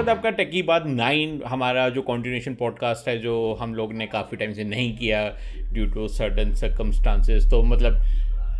[0.00, 4.06] स्वागत है आपका टेकी बात नाइन हमारा जो कॉन्टिन्यूशन पॉडकास्ट है, जो हम लोग ने
[4.06, 5.18] काफ़ी टाइम से नहीं किया
[5.72, 7.98] ड्यू टू सर्टन सर्कमस्टांसेस तो मतलब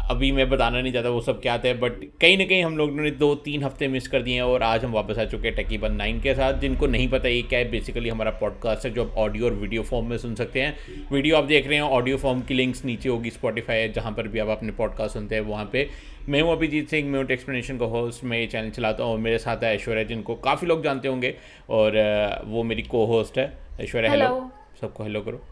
[0.08, 3.02] अभी मैं बताना नहीं चाहता वो सब क्या थे बट कहीं ना कहीं हम लोगों
[3.02, 5.56] ने दो तीन हफ़्ते मिस कर दिए हैं और आज हम वापस आ चुके हैं
[5.56, 8.92] टेकी बन नाइन के साथ जिनको नहीं पता ये क्या है बेसिकली हमारा पॉडकास्ट है
[8.92, 10.76] जो आप ऑडियो और वीडियो फॉर्म में सुन सकते हैं।
[11.12, 14.38] वीडियो आप देख रहे हैं ऑडियो फॉर्म की लिंक्स नीचे होगी स्पॉटीफाई जहाँ पर भी
[14.38, 15.90] आप अपने पॉडकास्ट सुनते हैं वहाँ पर
[16.28, 19.18] मैं हूँ अभिजीत सिंह मैं म्यूट एक्सप्लेनेशन का होस्ट मैं ये चैनल चलाता हूँ और
[19.18, 21.34] मेरे साथ है ऐश्वर्या जिनको काफ़ी लोग जानते होंगे
[21.70, 21.98] और
[22.46, 25.42] वो मेरी को होस्ट है। ऐश्वर्या हेलो सबको हेलो करो।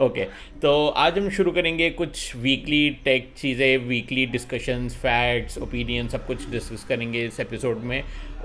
[0.00, 0.24] ओके
[0.62, 6.48] तो आज हम शुरू करेंगे कुछ वीकली टेक चीज़ें वीकली डिस्कशंस फैक्ट्स ओपिनियन सब कुछ
[6.50, 8.02] डिस्कस करेंगे इस एपिसोड में।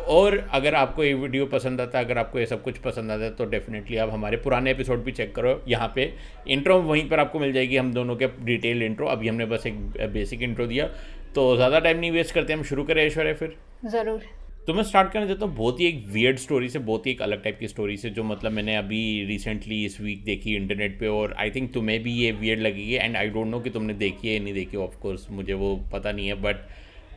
[0.08, 3.24] और अगर आपको ये वीडियो पसंद आता है, अगर आपको ये सब कुछ पसंद आता
[3.24, 6.12] है तो डेफिनेटली आप हमारे पुराने एपिसोड भी चेक करो। यहाँ पे
[6.48, 9.80] इंट्रो वहीं पर आपको मिल जाएगी, हम दोनों के डिटेल इंट्रो अभी हमने बस एक
[10.14, 10.88] बेसिक इंट्रो दिया।
[11.36, 14.37] तो ज़्यादा टाइम नहीं वेस्ट करते, हम शुरू करें ऐश्वर्या फिर। ज़रूर।
[14.68, 17.22] तो मैं स्टार्ट करना चाहता हूँ बहुत ही एक वियर्ड स्टोरी से बहुत ही एक
[17.22, 21.08] अलग टाइप की स्टोरी से जो मतलब मैंने अभी रिसेंटली इस वीक देखी इंटरनेट पे
[21.08, 24.28] और आई थिंक तुम्हें भी ये वियर्ड लगेगी एंड आई डोंट नो कि तुमने देखी
[24.28, 26.56] है या नहीं देखी ऑफ़ कोर्स मुझे वो पता नहीं है बट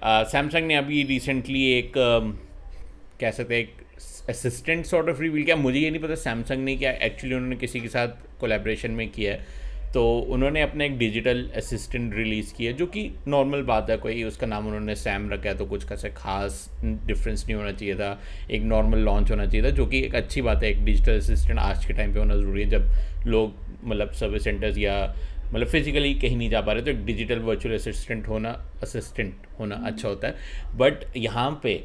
[0.05, 2.37] सैमसंग uh, ने अभी रिसेंटली एक uh,
[3.21, 3.75] कह सकते एक
[4.29, 7.81] असिस्टेंट सॉर्ट ऑफ़ रिवील किया। मुझे ये नहीं पता सैमसंग ने क्या एक्चुअली उन्होंने किसी
[7.81, 12.87] के साथ कोलेब्रेशन में किया है। तो उन्होंने अपने एक डिजिटल असिस्टेंट रिलीज़ किया जो
[12.87, 16.69] कि नॉर्मल बात है कोई उसका नाम उन्होंने सैम रखा है तो कुछ कैसे खास
[16.83, 18.11] डिफरेंस नहीं होना चाहिए था।
[18.51, 21.59] एक नॉर्मल लॉन्च होना चाहिए था जो कि एक अच्छी बात है एक डिजिटल असिस्टेंट
[21.59, 24.95] आज के टाइम पे होना ज़रूरी है। जब लोग मतलब सर्विस सेंटर्स या
[25.53, 28.51] मतलब फिजिकली कहीं नहीं जा पा रहे तो एक डिजिटल वर्चुअल असिस्टेंट होना
[28.83, 31.83] असिस्टेंट होना अच्छा होता है। बट यहाँ पे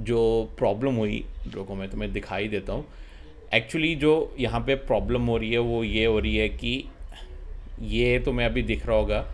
[0.00, 0.22] जो
[0.58, 2.86] प्रॉब्लम हुई लोगों में तो मैं दिखाई देता हूँ।
[3.54, 6.84] एक्चुअली जो यहाँ पे प्रॉब्लम हो रही है वो ये हो रही है कि
[7.80, 9.24] ये तो मैं अभी दिख रहा होगा।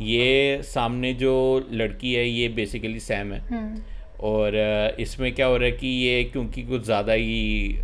[0.00, 1.34] ये सामने जो
[1.72, 3.80] लड़की है ये बेसिकली सैम है। हम्म।
[4.20, 4.56] और
[5.00, 7.78] इसमें क्या हो रहा है कि ये क्योंकि कुछ ज़्यादा ही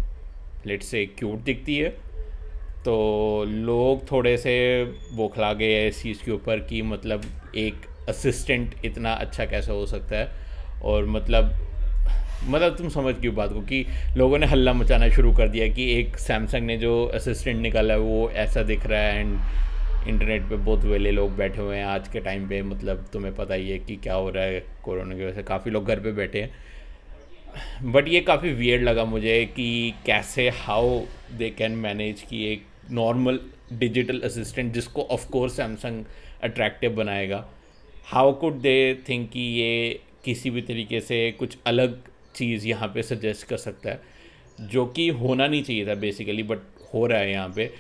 [0.67, 1.89] लेट से क्यूट दिखती है
[2.85, 4.55] तो लोग थोड़े से
[5.13, 7.23] बोखला गए हैं इस चीज़ के ऊपर कि मतलब
[7.57, 10.45] एक असिस्टेंट इतना अच्छा कैसे हो सकता है।
[10.85, 11.53] और मतलब
[12.45, 13.85] मतलब तुम समझ क्यों बात को कि
[14.17, 18.01] लोगों ने हल्ला मचाना शुरू कर दिया कि एक सैमसंग ने जो असिस्टेंट निकाला है,
[18.01, 22.09] वो ऐसा दिख रहा है एंड इंटरनेट पे बहुत वेले लोग बैठे हुए हैं आज
[22.09, 25.25] के टाइम पे। मतलब तुम्हें पता ही है कि क्या हो रहा है कोरोना की
[25.25, 29.95] वजह से। काफ़ी लोग घर पे बैठे हैं। बट ये काफ़ी वियर्ड लगा मुझे कि
[30.07, 31.01] कैसे हाउ
[31.33, 33.41] दे कैन मैनेज कि एक नॉर्मल
[33.73, 36.05] डिजिटल असिस्टेंट जिसको ऑफकोर्स सैमसंग
[36.43, 37.45] अट्रैक्टिव बनाएगा।
[38.07, 41.99] हाउ कुड दे थिंक कि ये किसी भी तरीके से कुछ अलग
[42.37, 44.01] चीज़ यहाँ पे सजेस्ट कर सकता है,
[44.63, 46.59] जो कि होना नहीं चाहिए था बेसिकली बट
[46.95, 47.71] हो रहा है यहाँ पे।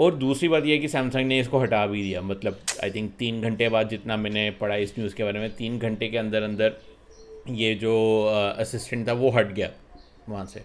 [0.00, 3.40] और दूसरी बात यह कि सैमसंग ने इसको हटा भी दिया। मतलब आई थिंक तीन
[3.42, 6.76] घंटे बाद जितना मैंने पढ़ा इस न्यूज़ के बारे में, तीन घंटे के अंदर अंदर
[7.50, 7.94] ये जो
[8.58, 9.70] असिस्टेंट था वो हट गया
[10.28, 10.62] वहाँ से।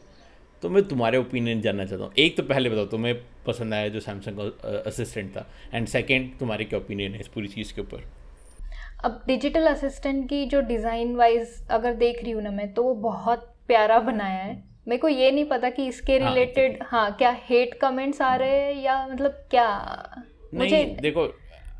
[0.63, 3.15] तो मैं तुम्हारे ओपिनियन जानना चाहता हूँ। एक तो पहले बताओ, तुम्हें
[3.47, 7.47] पसंद आया जो सैमसंग का असिस्टेंट था एंड सेकेंड तुम्हारे क्या ओपिनियन है इस पूरी
[7.47, 8.03] चीज़ के ऊपर?
[9.05, 12.93] अब डिजिटल असिस्टेंट की जो डिज़ाइन वाइज अगर देख रही हूँ ना मैं तो वो
[12.93, 14.55] बहुत प्यारा बनाया है।
[14.87, 18.49] मेरे को ये नहीं पता कि इसके रिलेटेड हाँ, हाँ क्या हेट कमेंट्स आ रहे
[18.49, 19.67] हैं या मतलब क्या?
[20.53, 21.27] मुझे देखो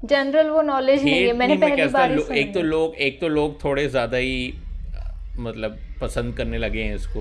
[0.05, 3.63] जनरल वो नॉलेज नहीं है। मैंने पहली बार लो, एक तो लोग एक तो लोग
[3.63, 4.53] थोड़े ज़्यादा ही
[5.39, 7.19] मतलब पसंद करने लगे हैं इसको।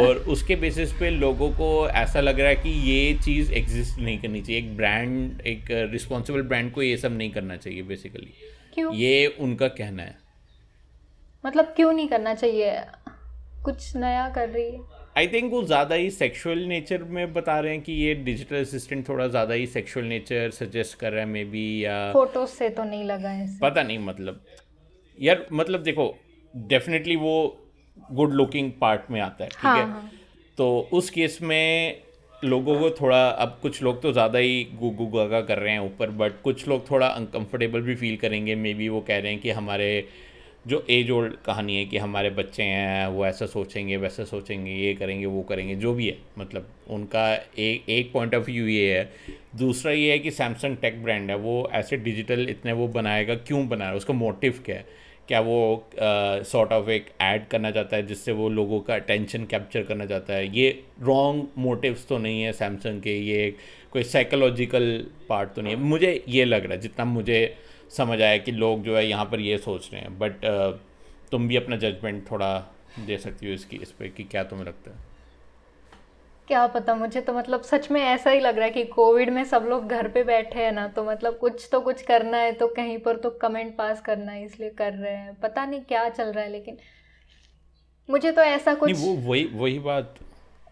[0.00, 4.18] और उसके बेसिस पे लोगों को ऐसा लग रहा है कि ये चीज़ एग्जिस्ट नहीं
[4.18, 8.32] करनी चाहिए। एक ब्रांड एक रिस्पॉन्सिबल ब्रांड को ये सब नहीं करना चाहिए बेसिकली
[8.74, 8.92] क्यों?
[8.94, 10.18] ये उनका कहना है।
[11.44, 12.80] मतलब क्यों नहीं करना चाहिए?
[13.64, 14.80] कुछ नया कर रही है।
[15.18, 19.08] आई थिंक वो ज़्यादा ही सेक्सुअल नेचर में बता रहे हैं कि ये डिजिटल असिस्टेंट
[19.08, 22.84] थोड़ा ज़्यादा ही सेक्सुअल नेचर सजेस्ट कर रहा है मे बी या फ़ोटो से तो
[22.84, 24.44] नहीं लगा है पता नहीं मतलब।
[25.18, 26.14] यार मतलब देखो
[26.54, 27.34] डेफिनेटली वो
[28.12, 30.10] गुड लुकिंग पार्ट में आता है ठीक हाँ, है हाँ.
[30.58, 32.02] तो उस केस में
[32.44, 36.10] लोगों को थोड़ा, अब कुछ लोग तो ज़्यादा ही गुगु गागा कर रहे हैं ऊपर
[36.10, 39.50] बट कुछ लोग थोड़ा अनकम्फर्टेबल भी फील करेंगे मे बी वो कह रहे हैं कि
[39.50, 40.08] हमारे
[40.66, 44.94] जो एज ओल्ड कहानी है कि हमारे बच्चे हैं, वो ऐसा सोचेंगे, वैसा सोचेंगे, ये
[44.94, 49.12] करेंगे, वो करेंगे, जो भी है मतलब उनका एक एक पॉइंट ऑफ़ व्यू ये है।
[49.56, 53.68] दूसरा ये है कि सैमसंग टेक ब्रांड है, वो ऐसे डिजिटल इतने वो बनाएगा, क्यों
[53.68, 54.86] बना रहा है, उसका मोटिव क्या है?
[55.30, 59.82] क्या वो सॉर्ट ऑफ़ एक ऐड करना चाहता है जिससे वो लोगों का अटेंशन कैप्चर
[59.82, 60.46] करना चाहता है?
[60.58, 63.54] ये रॉन्ग मोटिव्स तो नहीं है सैमसंग के, ये
[63.92, 67.56] कोई साइकोलॉजिकल पार्ट तो नहीं है। मुझे ये लग रहा है, जितना मुझे
[67.96, 70.44] समझ आया कि लोग जो है यहाँ पर ये सोच रहे हैं। बट
[71.30, 72.52] तुम भी अपना जजमेंट थोड़ा
[73.06, 75.09] दे सकती हो इसकी, इस पर कि क्या तुम्हें लगता है?
[76.50, 79.44] क्या पता मुझे तो मतलब सच में ऐसा ही लग रहा है कि कोविड में
[79.44, 82.68] सब लोग घर पे बैठे हैं ना तो मतलब कुछ तो कुछ करना है तो
[82.68, 86.32] कहीं पर तो कमेंट पास करना है इसलिए कर रहे हैं। पता नहीं क्या चल
[86.32, 86.78] रहा है लेकिन
[88.08, 90.14] मुझे तो ऐसा कुछ वो वही वही बात।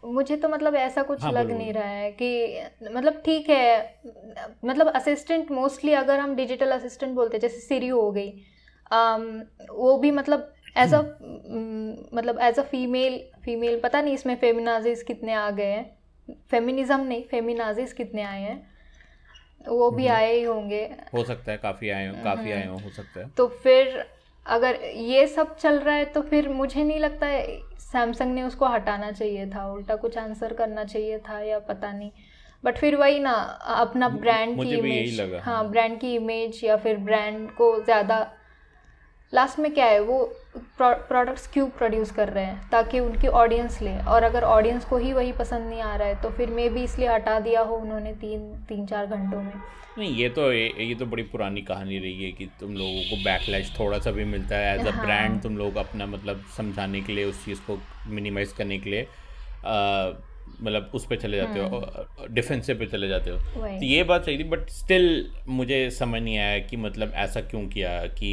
[0.05, 4.01] मुझे तो मतलब ऐसा कुछ हाँ लग नहीं रहा है कि मतलब ठीक है
[4.65, 8.31] मतलब असिस्टेंट मोस्टली अगर हम डिजिटल असिस्टेंट बोलते हैं जैसे सिरी हो गई
[8.91, 11.01] अम, वो भी मतलब एज अ
[12.15, 15.99] मतलब एज अ फीमेल फीमेल पता नहीं इसमें फेमिनाजिस कितने आ गए हैं।
[16.51, 18.71] फेमिनिज्म नहीं फेमिनाजिस कितने आए हैं।
[19.69, 22.79] वो भी हम्म आए ही होंगे। हो सकता है काफ़ी आए काफ़ी आए हम्म हो
[22.79, 24.07] हो सकता है। तो फिर
[24.47, 28.67] अगर ये सब चल रहा है तो फिर मुझे नहीं लगता है सैमसंग ने उसको
[28.67, 32.11] हटाना चाहिए था। उल्टा कुछ आंसर करना चाहिए था या पता नहीं।
[32.65, 33.33] बट फिर वही ना
[33.65, 38.33] अपना ब्रांड की इमेज हाँ ब्रांड की इमेज या फिर ब्रांड को ज़्यादा
[39.33, 40.01] लास्ट में क्या है?
[40.01, 40.19] वो
[40.79, 42.69] प्रोडक्ट्स क्यों प्रोड्यूस कर रहे हैं?
[42.71, 46.21] ताकि उनकी ऑडियंस ले। और अगर ऑडियंस को ही वही पसंद नहीं आ रहा है
[46.23, 49.53] तो फिर मे भी इसलिए हटा दिया हो उन्होंने तीन तीन चार घंटों में।
[49.99, 53.17] नहीं ये तो ये, ये तो बड़ी पुरानी कहानी रही है कि तुम लोगों को
[53.25, 57.01] बैकलैश थोड़ा सा भी मिलता है एज अ ब्रांड हाँ तुम लोग अपना मतलब समझाने
[57.01, 57.79] के लिए उस चीज़ को
[58.09, 59.07] मिनिमाइज करने के लिए
[60.63, 64.39] मतलब उस पर चले जाते हो डिफेंसिव पे चले जाते हो। तो ये बात सही
[64.39, 68.33] थी बट स्टिल मुझे समझ नहीं आया कि मतलब ऐसा क्यों किया कि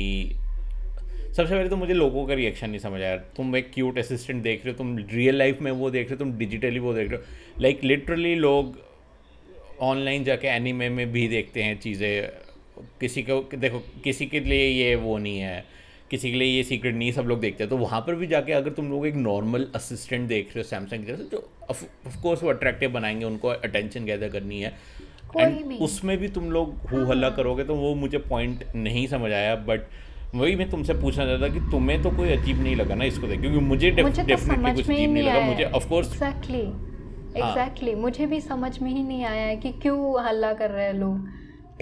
[1.37, 4.65] सबसे पहले तो मुझे लोगों का रिएक्शन नहीं समझ आया। तुम एक क्यूट असिस्टेंट देख
[4.65, 7.19] रहे हो तुम रियल लाइफ में वो देख रहे हो तुम डिजिटली वो देख रहे
[7.19, 8.77] हो। लाइक लिटरली लोग
[9.81, 12.29] ऑनलाइन जाके एनीमे में भी देखते हैं चीज़ें।
[12.99, 15.63] किसी को देखो किसी के लिए ये वो नहीं है।
[16.11, 18.53] किसी के लिए ये सीक्रेट नहीं सब लोग देखते हैं। तो वहाँ पर भी जाके
[18.53, 21.83] अगर तुम लोग एक नॉर्मल असिस्टेंट देख रहे हो सैमसंग जैसे जो ऑफ़
[22.23, 24.73] कोर्स वो अट्रैक्टिव बनाएँगे उनको अटेंशन गैदर करनी है।
[25.37, 29.31] एंड उसमें भी तुम लोग हु हल्ला हाँ। करोगे तो वो मुझे पॉइंट नहीं समझ
[29.31, 29.81] आया बट
[30.35, 33.41] वही मैं तुमसे पूछना चाहता कि तुम्हें तो कोई अजीब नहीं लगा ना इसको देख
[33.41, 36.11] क्योंकि मुझे मुझे तो डेफिनेटली समझ कुछ में अजीब नहीं लगा आया मुझे ऑफ़ कोर्स
[36.11, 40.69] एग्जैक्टली हाँ। एग्जैक्टली मुझे भी समझ में ही नहीं आया है कि क्यों हल्ला कर
[40.71, 41.27] रहे हैं लोग।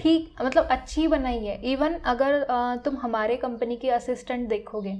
[0.00, 2.44] ठीक मतलब अच्छी बनाई है। इवन अगर
[2.84, 4.94] तुम हमारे कंपनी की असिस्टेंट देखोगे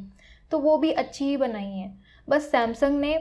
[0.52, 1.92] तो वो भी अच्छी ही बनाई है।
[2.28, 3.18] बस सैमसंग ने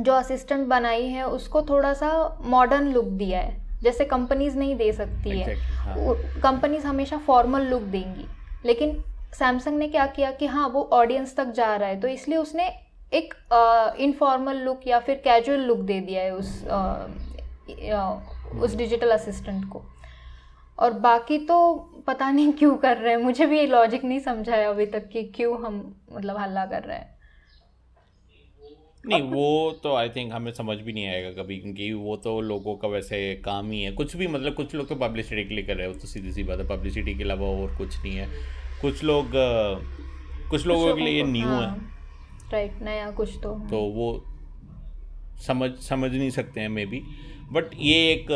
[0.00, 2.10] जो असिस्टेंट बनाई है उसको थोड़ा सा
[2.46, 7.16] मॉडर्न लुक दिया है। जैसे कंपनीज़ नहीं दे सकती exactly, है। एग्जैक्टली हाँ कंपनीज़ हमेशा
[7.26, 8.26] फॉर्मल लुक देंगी।
[8.66, 9.02] लेकिन
[9.32, 12.68] सैमसंग ने क्या किया कि हाँ वो ऑडियंस तक जा रहा है तो इसलिए उसने
[13.14, 13.34] एक
[14.00, 17.08] इनफॉर्मल uh, लुक या फिर कैजुअल लुक दे दिया है उस अ,
[18.62, 19.82] उस डिजिटल असिस्टेंट को।
[20.78, 21.56] और बाकी तो
[22.06, 25.08] पता नहीं क्यों कर रहे हैं। मुझे भी ये लॉजिक नहीं समझा है अभी तक
[25.08, 27.10] कि क्यों हम मतलब हल्ला कर रहे हैं।
[29.06, 32.76] नहीं वो तो आई थिंक हमें समझ भी नहीं आएगा कभी क्योंकि वो तो लोगों
[32.76, 35.76] का वैसे काम ही है। कुछ भी मतलब कुछ लोग तो पब्लिसिटी के लिए कर
[35.76, 39.02] रहे हो तो सीधी सी बात है। पब्लिसिटी के अलावा और कुछ नहीं है। कुछ
[39.04, 39.32] लोग
[40.50, 41.70] कुछ लोगों के लिए ये न्यू है।
[42.52, 44.08] राइट नया कुछ तो तो वो
[45.46, 47.02] समझ समझ नहीं सकते हैं मे बी
[47.52, 48.26] बट ये एक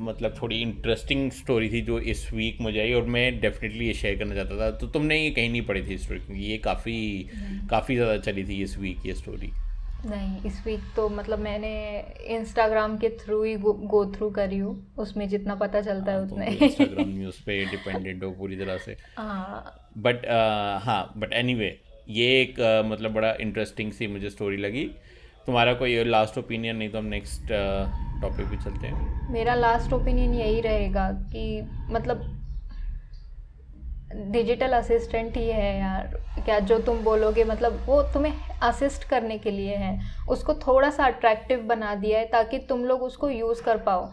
[0.00, 4.18] मतलब थोड़ी इंटरेस्टिंग स्टोरी थी जो इस वीक मुझे आई और मैं डेफिनेटली ये शेयर
[4.18, 7.28] करना चाहता था। तो तुमने ये कहीं नहीं पढ़ी थी स्टोरी क्योंकि ये काफ़ी
[7.70, 9.52] काफ़ी ज़्यादा चली थी इस वीक ये स्टोरी
[10.06, 11.70] नहीं इस वीक तो मतलब मैंने
[12.26, 16.28] इंस्टाग्राम के थ्रू ही गो थ्रू करी हूँ। उसमें जितना पता चलता आ, है हाँ
[16.28, 20.26] तुम उतने तो इंस्टाग्राम न्यूज़ पे डिपेंडेंट हो पूरी तरह से। हाँ। बट
[20.84, 24.84] हाँ बट एनीवे ये एक अ, मतलब बड़ा इंटरेस्टिंग सी मुझे स्टोरी लगी।
[25.46, 27.42] तुम्हारा कोई लास्ट ओपिनियन नहीं तो हम नेक्स्ट
[28.22, 32.45] टॉपिक पे चलते हैं। मेरा लास्ट ओपिनियन यही रहेगा कि मतलब
[34.16, 38.32] डिजिटल असिस्टेंट ही है यार। क्या जो तुम बोलोगे मतलब वो तुम्हें
[38.62, 43.02] असिस्ट करने के लिए है। उसको थोड़ा सा अट्रैक्टिव बना दिया है ताकि तुम लोग
[43.02, 44.10] उसको यूज़ कर पाओ।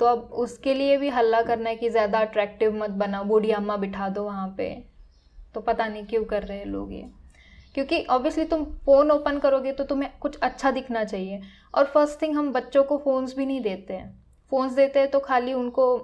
[0.00, 3.76] तो अब उसके लिए भी हल्ला करना है कि ज़्यादा अट्रैक्टिव मत बनाओ बूढ़ी अम्मा
[3.76, 4.70] बिठा दो वहाँ पे।
[5.54, 7.08] तो पता नहीं क्यों कर रहे हैं लोग ये।
[7.74, 11.40] क्योंकि ऑब्वियसली तुम फ़ोन ओपन करोगे तो तुम्हें कुछ अच्छा दिखना चाहिए।
[11.74, 14.10] और फ़र्स्ट थिंग हम बच्चों को फ़ोन्स भी नहीं देते हैं।
[14.52, 15.96] फ़ोन्स देते हैं तो खाली उनको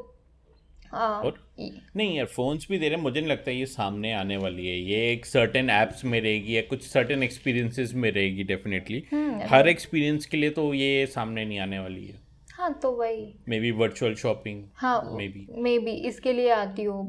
[0.94, 4.66] और नहीं यार फोन्स भी दे रहे हैं मुझे नहीं लगता ये सामने आने वाली
[4.66, 9.40] है। ये एक सर्टेन एप्स में रहेगी या कुछ सर्टेन एक्सपीरियंसेस में रहेगी डेफिनेटली हम्म,
[9.48, 12.22] हर एक्सपीरियंस के लिए तो ये सामने नहीं आने वाली है।
[12.54, 16.84] हाँ तो वही। मे बी वर्चुअल शॉपिंग हाँ मे बी मे बी इसके लिए आती
[16.84, 17.02] हो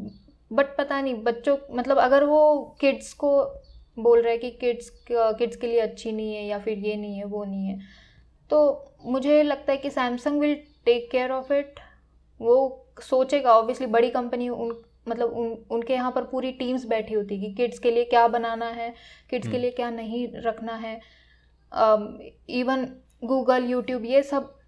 [0.51, 2.41] बट पता नहीं बच्चों मतलब अगर वो
[2.81, 3.29] किड्स को
[3.97, 7.17] बोल रहा है कि किड्स किड्स के लिए अच्छी नहीं है या फिर ये नहीं
[7.17, 7.79] है वो नहीं है
[8.49, 8.59] तो
[9.05, 11.79] मुझे लगता है कि Samsung will take care of it
[12.39, 12.55] वो
[13.01, 17.53] सोचेगा ऑब्वियसली बड़ी कंपनी उन मतलब उन उनके यहाँ पर पूरी टीम्स बैठी होती कि
[17.53, 18.93] किड्स के लिए क्या बनाना है
[19.29, 21.01] किड्स के हम्म। लिए क्या नहीं रखना है।
[22.49, 22.89] इवन
[23.23, 24.59] गूगल यूट्यूब ये सब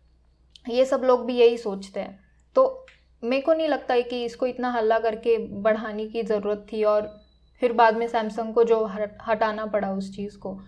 [0.70, 2.20] ये सब लोग भी यही सोचते हैं।
[2.56, 2.86] तो
[3.24, 7.22] मेरे को नहीं लगता है कि इसको इतना हल्ला करके बढ़ाने की ज़रूरत थी और
[7.60, 10.60] फिर बाद में सैमसंग को जो हट- हटाना पड़ा उस चीज़ को।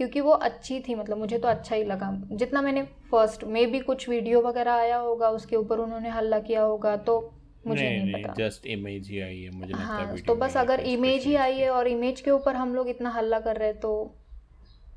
[0.00, 3.80] क्योंकि वो अच्छी थी मतलब मुझे तो अच्छा ही लगा। जितना मैंने फ़र्स्ट में भी
[3.80, 7.18] कुछ वीडियो वगैरह आया होगा उसके ऊपर उन्होंने हल्ला किया होगा तो
[7.66, 10.34] मुझे नहीं नहीं, नहीं पता। जस्ट इमेज ही आई है मुझे लगता है हाँ तो
[10.34, 13.56] बस अगर इमेज ही आई है और इमेज के ऊपर हम लोग इतना हल्ला कर
[13.56, 13.92] रहे हैं तो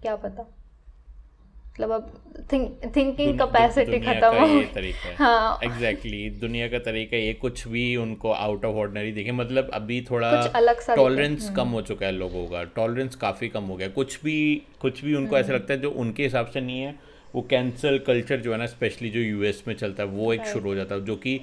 [0.02, 0.46] क्या पता।
[1.74, 2.12] मतलब अब
[2.96, 7.96] थिंकिंग कैपेसिटी खत्म हो। तरीका है। हाँ। एग्जैक्टली exactly, दुनिया का तरीका ये कुछ भी
[7.96, 12.06] उनको आउट ऑफ़ ऑर्डनरी दिखे। मतलब अभी थोड़ा अलग सा टॉलरेंस कम हम्म। हो चुका
[12.06, 14.38] है लोगों का। टॉलरेंस काफ़ी कम हो गया। कुछ भी
[14.82, 16.96] कुछ भी उनको ऐसा हम्म। लगता है जो उनके हिसाब से नहीं है
[17.36, 20.70] वो कैंसल कल्चर जो है ना स्पेशली जो यूएस में चलता है वो एक शुरू
[20.70, 21.39] हो जाता है। जो कि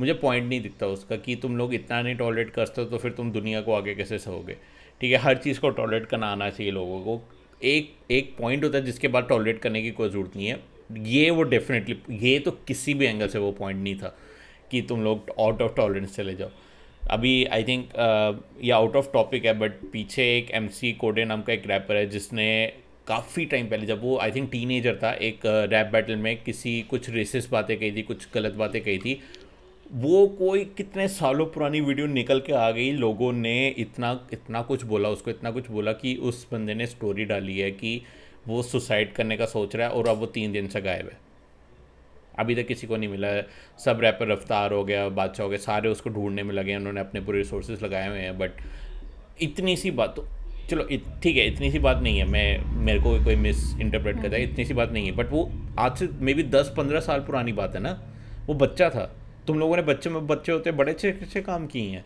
[0.00, 3.12] मुझे पॉइंट नहीं दिखता उसका कि तुम लोग इतना नहीं टॉलरेट करते हो तो फिर
[3.12, 4.56] तुम दुनिया को आगे कैसे सहोगे?
[5.00, 7.20] ठीक है हर चीज़ को टॉलरेट करना आना चाहिए लोगों को।
[7.62, 10.60] एक एक पॉइंट होता है जिसके बाद टॉलरेट करने की कोई ज़रूरत नहीं है।
[11.08, 11.96] ये वो डेफिनेटली
[12.28, 14.16] ये तो किसी भी एंगल से वो पॉइंट नहीं था
[14.70, 16.50] कि तुम लोग आउट ऑफ़ टॉलरेंस चले जाओ।
[17.10, 17.90] अभी आई थिंक
[18.62, 21.96] ये आउट ऑफ़ टॉपिक है बट पीछे एक एम सी कोडे नाम का एक रैपर
[21.96, 22.46] है जिसने
[23.06, 27.08] काफ़ी टाइम पहले जब वो आई थिंक टीन था, एक रैप बैटल में किसी कुछ
[27.10, 29.20] रेसिस बातें कही थी, कुछ गलत बातें कही थी
[29.92, 34.84] वो कोई कितने सालों पुरानी वीडियो निकल के आ गई लोगों ने इतना इतना कुछ
[34.84, 38.02] बोला उसको इतना कुछ बोला कि उस बंदे ने स्टोरी डाली है कि
[38.48, 41.18] वो सुसाइड करने का सोच रहा है और अब वो तीन दिन से गायब है।
[42.38, 43.46] अभी तक किसी को नहीं मिला है।
[43.84, 47.00] सब रैपर रफ्तार हो गया बादशाह हो गया सारे उसको ढूँढने में लगे हैं उन्होंने
[47.00, 48.50] अपने पूरे रिसोर्सेज लगाए हुए हैं बट
[49.42, 50.26] इतनी सी बात तो
[50.70, 50.88] चलो
[51.22, 54.42] ठीक है इतनी सी बात नहीं है मैं मेरे को कोई मिस इंटरप्रेट करता है
[54.42, 57.52] इतनी सी बात नहीं है बट वो आज से मे बी दस पंद्रह साल पुरानी
[57.52, 58.02] बात है ना
[58.46, 61.88] वो बच्चा था। तुम लोगों ने बच्चे में बच्चे होते बड़े अच्छे अच्छे काम किए
[61.88, 62.04] हैं।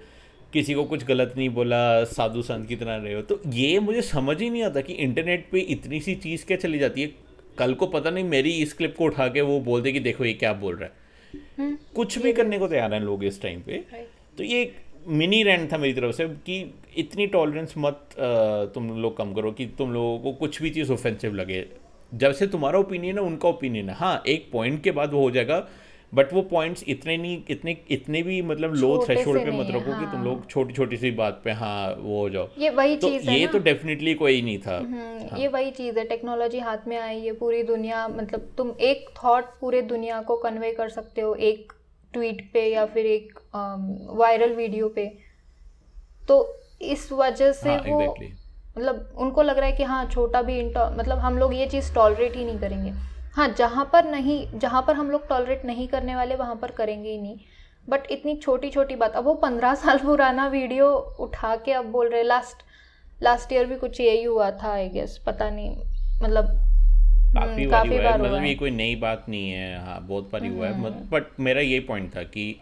[0.52, 4.02] किसी को कुछ गलत नहीं बोला साधु संत की तरह रहे हो। तो ये मुझे
[4.02, 7.10] समझ ही नहीं आता कि इंटरनेट पे इतनी सी चीज़ क्या चली जाती है।
[7.58, 10.24] कल को पता नहीं मेरी इस क्लिप को उठा के वो बोल दे कि देखो
[10.24, 13.60] ये क्या बोल रहा है। हम्म, कुछ भी करने को तैयार हैं लोग इस टाइम
[13.60, 13.84] पे।
[14.38, 14.76] तो ये एक
[15.08, 18.08] मिनी रैंड था मेरी तरफ़ से कि इतनी टॉलरेंस मत
[18.74, 21.64] तुम लोग कम करो कि तुम लोगों को कुछ भी चीज़ ऑफेंसिव लगे।
[22.12, 25.30] जब से तुम्हारा ओपिनियन है उनका ओपिनियन है। हाँ एक पॉइंट के बाद वो हो
[25.30, 25.58] जाएगा।
[26.12, 30.00] बट वो पॉइंट्स इतने नहीं इतने इतने भी मतलब लो थ्रेशोल्ड पे मत रखो हाँ।
[30.00, 33.08] कि तुम लोग छोटी छोटी सी बात पे हाँ वो हो जाओ ये वही तो
[33.08, 35.38] चीज़ है ये तो डेफिनेटली कोई नहीं था हम्म, हाँ.
[35.38, 39.50] ये वही चीज़ है टेक्नोलॉजी हाथ में आई है पूरी दुनिया मतलब तुम एक थॉट
[39.60, 41.72] पूरे दुनिया को कन्वे कर सकते हो एक
[42.14, 43.38] ट्वीट पे या फिर एक
[44.16, 45.06] वायरल वीडियो पे
[46.28, 46.36] तो
[46.82, 48.30] इस वजह से हाँ, वो exactly.
[48.78, 52.36] मतलब उनको लग रहा है कि हाँ छोटा भी मतलब हम लोग ये चीज़ टॉलरेट
[52.36, 52.92] ही नहीं करेंगे
[53.38, 57.10] हाँ जहाँ पर नहीं जहाँ पर हम लोग टॉलरेट नहीं करने वाले वहाँ पर करेंगे
[57.10, 57.36] ही नहीं
[57.88, 60.88] बट इतनी छोटी छोटी बात अब वो पंद्रह साल पुराना वीडियो
[61.20, 62.64] उठा के अब बोल रहे लास्ट
[63.20, 65.70] लास्ट ईयर भी कुछ यही हुआ था आई गेस पता नहीं
[66.22, 66.46] मतलब
[67.34, 70.66] काफ़ी, हम्म, काफ़ी बार मतलब ये कोई नई बात नहीं है हाँ बहुत बार हुआ
[70.66, 72.54] है बट हम्म। मेरा ये पॉइंट था कि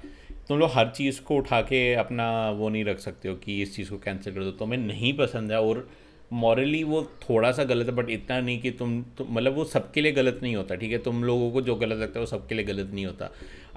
[0.49, 3.75] तुम लोग हर चीज़ को उठा के अपना वो नहीं रख सकते हो कि इस
[3.77, 5.89] चीज़ को कैंसिल कर दो तुम्हें नहीं पसंद है और
[6.33, 10.01] मॉरली वो थोड़ा सा गलत है बट इतना नहीं कि तुम तो, मतलब वो सबके
[10.01, 10.99] लिए गलत नहीं होता ठीक है?
[10.99, 13.31] तुम लोगों को जो गलत लगता है वो सबके लिए गलत नहीं होता।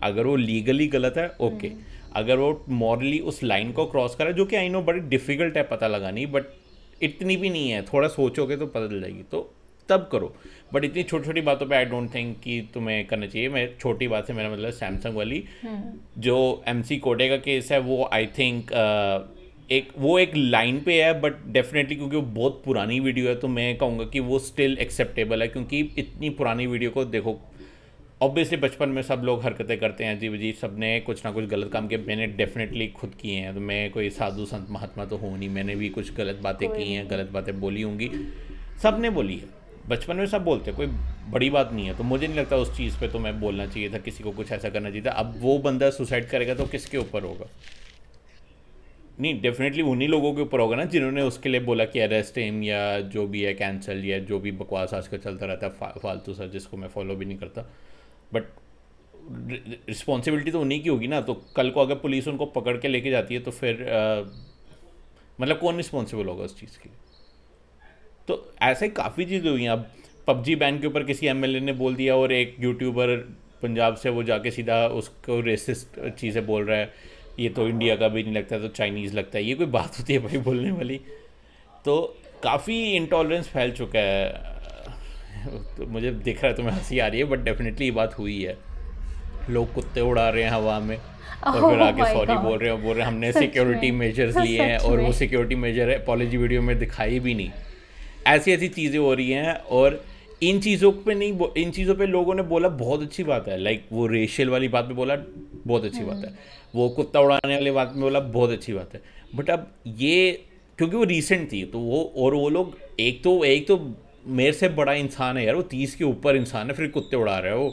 [0.03, 1.84] अगर वो लीगली गलत है ओके हम्म।
[2.15, 5.63] अगर वो मॉरली उस लाइन को क्रॉस करे जो कि आई नो बड़ी डिफ़िकल्ट है
[5.63, 6.46] पता लगानी बट
[7.03, 9.50] इतनी भी नहीं है थोड़ा सोचोगे तो पता चल जाएगी तो
[9.89, 10.34] तब करो।
[10.74, 14.08] बट इतनी छोटी छोटी बातों पे आई डोंट थिंक कि तुम्हें करना चाहिए। मैं छोटी
[14.08, 18.10] बात से मेरा मतलब सैमसंग वाली हम्म। जो एम सी कोडे का केस है वो
[18.13, 18.72] आई थिंक
[19.72, 23.48] एक वो एक लाइन पे है बट डेफिनेटली क्योंकि वो बहुत पुरानी वीडियो है तो
[23.48, 27.40] मैं कहूँगा कि वो स्टिल एक्सेप्टेबल है क्योंकि इतनी पुरानी वीडियो को देखो
[28.22, 31.70] ऑब्वियसली बचपन में सब लोग हरकतें करते हैं अजीब अजीब सबने कुछ ना कुछ गलत
[31.74, 35.38] काम किए मैंने डेफिनेटली खुद किए हैं तो मैं कोई साधु संत महात्मा तो हूँ
[35.40, 38.12] नहीं मैंने भी कुछ गलत बातें की हैं गलत बातें बोली होंगी
[38.84, 39.46] सबने बोली है।
[39.90, 40.88] बचपन में सब बोलते हैं कोई
[41.32, 43.90] बड़ी बात नहीं है तो मुझे नहीं लगता उस चीज़ पे तो मैं बोलना चाहिए
[43.90, 46.98] था किसी को कुछ ऐसा करना चाहिए था अब वो बंदा सुसाइड करेगा तो किसके
[46.98, 47.48] ऊपर होगा?
[49.20, 52.64] नहीं डेफिनेटली उन्हीं लोगों के ऊपर होगा ना जिन्होंने उसके लिए बोला कि अरेस्ट हिम
[52.64, 56.34] या जो भी है कैंसिल या जो भी बकवास आजकल चलता रहता है फा, फालतू
[56.34, 57.62] सा जिसको मैं फॉलो भी नहीं करता।
[58.34, 58.44] बट
[59.90, 63.10] रिस्पॉन्सिबिलिटी तो उन्हीं की होगी ना तो कल को अगर पुलिस उनको पकड़ के लेके
[63.10, 64.22] जाती है तो फिर आ,
[65.40, 66.98] मतलब कौन रिस्पॉन्सिबल होगा उस चीज़ के लिए?
[68.28, 69.86] तो ऐसे काफ़ी चीज़ें हुई हैं। अब
[70.28, 73.16] पबजी बैन के ऊपर किसी एमएलए ने बोल दिया और एक यूट्यूबर
[73.64, 76.92] पंजाब से वो जाके सीधा उसको रेसिस्ट चीज़ें बोल रहा है।
[77.39, 80.13] ये तो इंडिया का भी नहीं लगता तो चाइनीज़ लगता है ये कोई बात होती
[80.13, 81.00] है भाई बोलने वाली।
[81.86, 81.96] तो
[82.43, 84.58] काफ़ी इंटॉलरेंस फैल चुका है।
[85.77, 88.41] तो मुझे दिख रहा है तुम्हें हँसी आ रही है बट डेफिनेटली ये बात हुई
[88.41, 88.58] है।
[89.50, 92.81] लोग कुत्ते उड़ा रहे हैं हवा में और फिर oh आगे सॉरी बोल रहे हैं
[92.84, 96.62] बोल रहे हैं हमने सिक्योरिटी मेजर्स लिए हैं और वो सिक्योरिटी मेजर है पॉलिजी वीडियो
[96.62, 97.51] में दिखाई भी नहीं।
[98.27, 100.03] ऐसी ऐसी चीज़ें हो रही हैं और
[100.41, 103.86] इन चीज़ों पे नहीं इन चीज़ों पे लोगों ने बोला बहुत अच्छी बात है। लाइक
[103.91, 105.15] वो रेशियल वाली बात में बोला
[105.67, 106.34] बहुत अच्छी बात है।
[106.75, 109.01] वो कुत्ता उड़ाने वाली बात में बोला बहुत अच्छी बात है।
[109.36, 110.31] बट अब ये
[110.79, 113.79] क्योंकि वो रिसेंट थी तो वो और वो लोग एक तो एक तो
[114.27, 117.38] मेरे से बड़ा इंसान है यार वो तीस के ऊपर इंसान है फिर कुत्ते उड़ा
[117.39, 117.69] रहे हो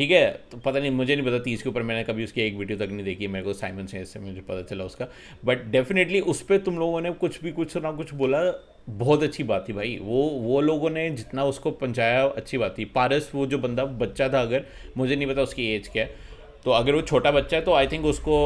[0.00, 2.54] ठीक है तो पता नहीं मुझे नहीं पता तीस के ऊपर मैंने कभी उसकी एक
[2.56, 5.06] वीडियो तक नहीं देखी मेरे को साइमन से इससे मुझे पता चला उसका।
[5.44, 8.40] बट डेफिनेटली उस पर तुम लोगों ने कुछ भी कुछ ना कुछ बोला
[8.88, 12.84] बहुत अच्छी बात थी भाई। वो वो लोगों ने जितना उसको पहुँचाया अच्छी बात थी।
[12.94, 14.64] पारस वो जो बंदा बच्चा था अगर
[14.96, 16.16] मुझे नहीं पता उसकी एज क्या है।
[16.64, 18.40] तो अगर वो छोटा बच्चा है तो आई थिंक उसको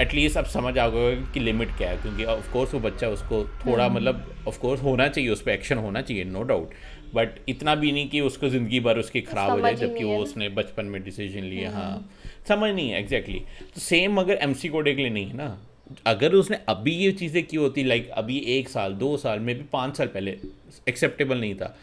[0.00, 3.84] एटलीस्ट अब समझ आ गया कि लिमिट क्या है क्योंकि ऑफकोर्स वो बच्चा उसको थोड़ा
[3.84, 6.70] हम्म। मतलब ऑफकोर्स होना चाहिए उस पर एक्शन होना चाहिए नो डाउट
[7.14, 10.48] बट इतना भी नहीं कि उसको ज़िंदगी भर उसकी ख़राब हो जाए जबकि वो उसने
[10.48, 12.04] बचपन में डिसीज़न लिया हाँ। हम्म।
[12.48, 13.38] समझ नहीं है एग्जैक्टली
[13.74, 15.58] तो सेम अगर एम सी कोडे के लिए नहीं है ना
[16.06, 19.64] अगर उसने अभी ये चीज़ें की होती लाइक अभी एक साल दो साल में भी
[19.72, 20.36] पाँच साल पहले
[20.88, 21.76] एक्सेप्टेबल नहीं था।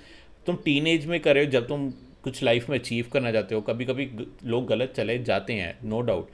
[0.45, 1.89] तुम टीन एज में करे हो जब तुम
[2.23, 4.09] कुछ लाइफ में अचीव करना चाहते हो कभी कभी
[4.45, 6.29] लोग गलत चले जाते हैं नो डाउट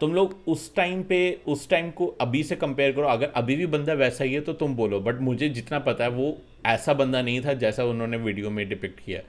[0.00, 3.66] तुम लोग उस टाइम पे, उस टाइम को अभी से कंपेयर करो। अगर अभी भी
[3.68, 6.36] बंदा वैसा ही है तो तुम बोलो। बट मुझे जितना पता है, वो
[6.66, 9.20] ऐसा बंदा नहीं था जैसा उन्होंने वीडियो में डिपिक्ट किया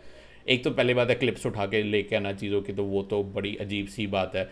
[0.48, 3.22] एक तो पहले बात है क्लिप्स उठा के लेके आना चीज़ों की तो वो तो
[3.26, 4.50] बड़ी अजीब सी बात है।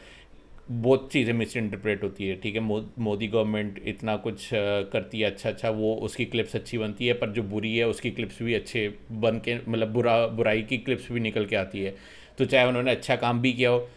[0.72, 2.62] बहुत चीज़ें मिस इंटरप्रेट होती है, ठीक है?
[2.62, 7.30] मोदी गवर्नमेंट इतना कुछ करती है अच्छा अच्छा वो उसकी क्लिप्स अच्छी बनती है, पर
[7.30, 11.20] जो बुरी है, उसकी क्लिप्स भी अच्छे बन के मतलब बुरा, बुराई की क्लिप्स भी
[11.20, 11.96] निकल के आती है।
[12.38, 13.88] तो चाहे उन्होंने अच्छा काम भी किया हो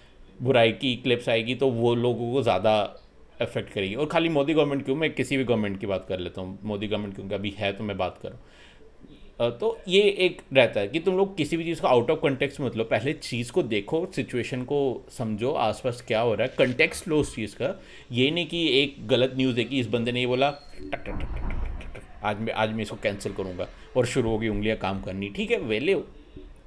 [0.42, 2.78] बुराई की क्लिप्स आएगी तो वो लोगों को ज़्यादा
[3.40, 4.96] अफेक्ट करेगी। और खाली मोदी गवर्नमेंट क्यों?
[4.96, 7.84] मैं किसी भी गवर्नमेंट की बात कर लेता हूँ। मोदी गवर्नमेंट क्योंकि अभी है तो
[7.84, 8.38] मैं बात करूँ
[9.52, 12.60] तो ये एक रहता है कि तुम लोग किसी भी चीज़ को आउट ऑफ़ कंटेक्स
[12.60, 14.78] मत लो। पहले चीज़ को देखो सिचुएशन को
[15.10, 17.74] समझो, आसपास क्या हो रहा है। कंटेक्स लो उस चीज़ का।
[18.12, 21.20] ये नहीं कि एक गलत न्यूज़ कि इस बंदे ने ये बोला, टक टक
[21.94, 25.50] टक आज मैं आज मैं इसको कैंसिल करूँगा। और शुरू होगी उंगलियाँ काम करनी। ठीक
[25.50, 25.94] है, वेले,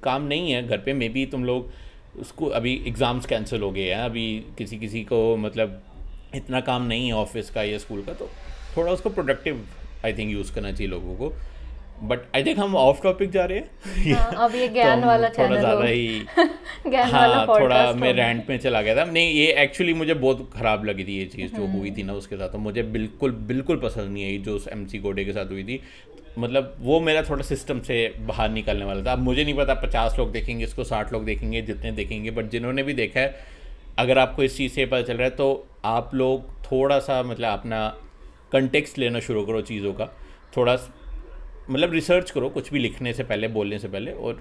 [0.02, 1.70] काम नहीं है। घर पे मे बी तुम लोग
[2.18, 4.26] उसको अभी एग्ज़ाम्स कैंसिल हो गए हैं अभी
[4.58, 5.80] किसी किसी को मतलब
[6.34, 8.28] इतना काम नहीं है ऑफ़िस का या स्कूल का तो
[8.76, 9.64] थोड़ा उसको प्रोडक्टिव
[10.04, 11.32] आई थिंक यूज़ करना चाहिए लोगों को।
[12.02, 15.28] बट आई थिंक हम ऑफ़ टॉपिक जा रहे हैं। हाँ, अब ये ज्ञान तो वाला
[15.28, 16.26] थोड़ा ज़्यादा ही
[17.12, 21.04] हाँ थोड़ा मैं रैंट में चला गया था। नहीं ये एक्चुअली मुझे बहुत ख़राब लगी
[21.04, 24.24] थी ये चीज़ जो हुई थी ना उसके साथ तो मुझे बिल्कुल बिल्कुल पसंद नहीं
[24.24, 25.80] आई जो उस एम सी गोडे के साथ हुई थी।
[26.40, 30.18] मतलब वो मेरा थोड़ा सिस्टम से बाहर निकलने वाला था। अब मुझे नहीं पता पचास
[30.18, 33.34] लोग देखेंगे इसको, साठ लोग देखेंगे, जितने देखेंगे बट जिन्होंने भी देखा है,
[33.98, 37.48] अगर आपको इस चीज़ से पता चल रहा है तो आप लोग थोड़ा सा मतलब
[37.48, 37.86] अपना
[38.52, 40.06] कंटेक्स्ट लेना शुरू करो चीज़ों का।
[40.56, 40.76] थोड़ा
[41.70, 44.40] मतलब रिसर्च करो, कुछ भी लिखने से पहले, बोलने से पहले, और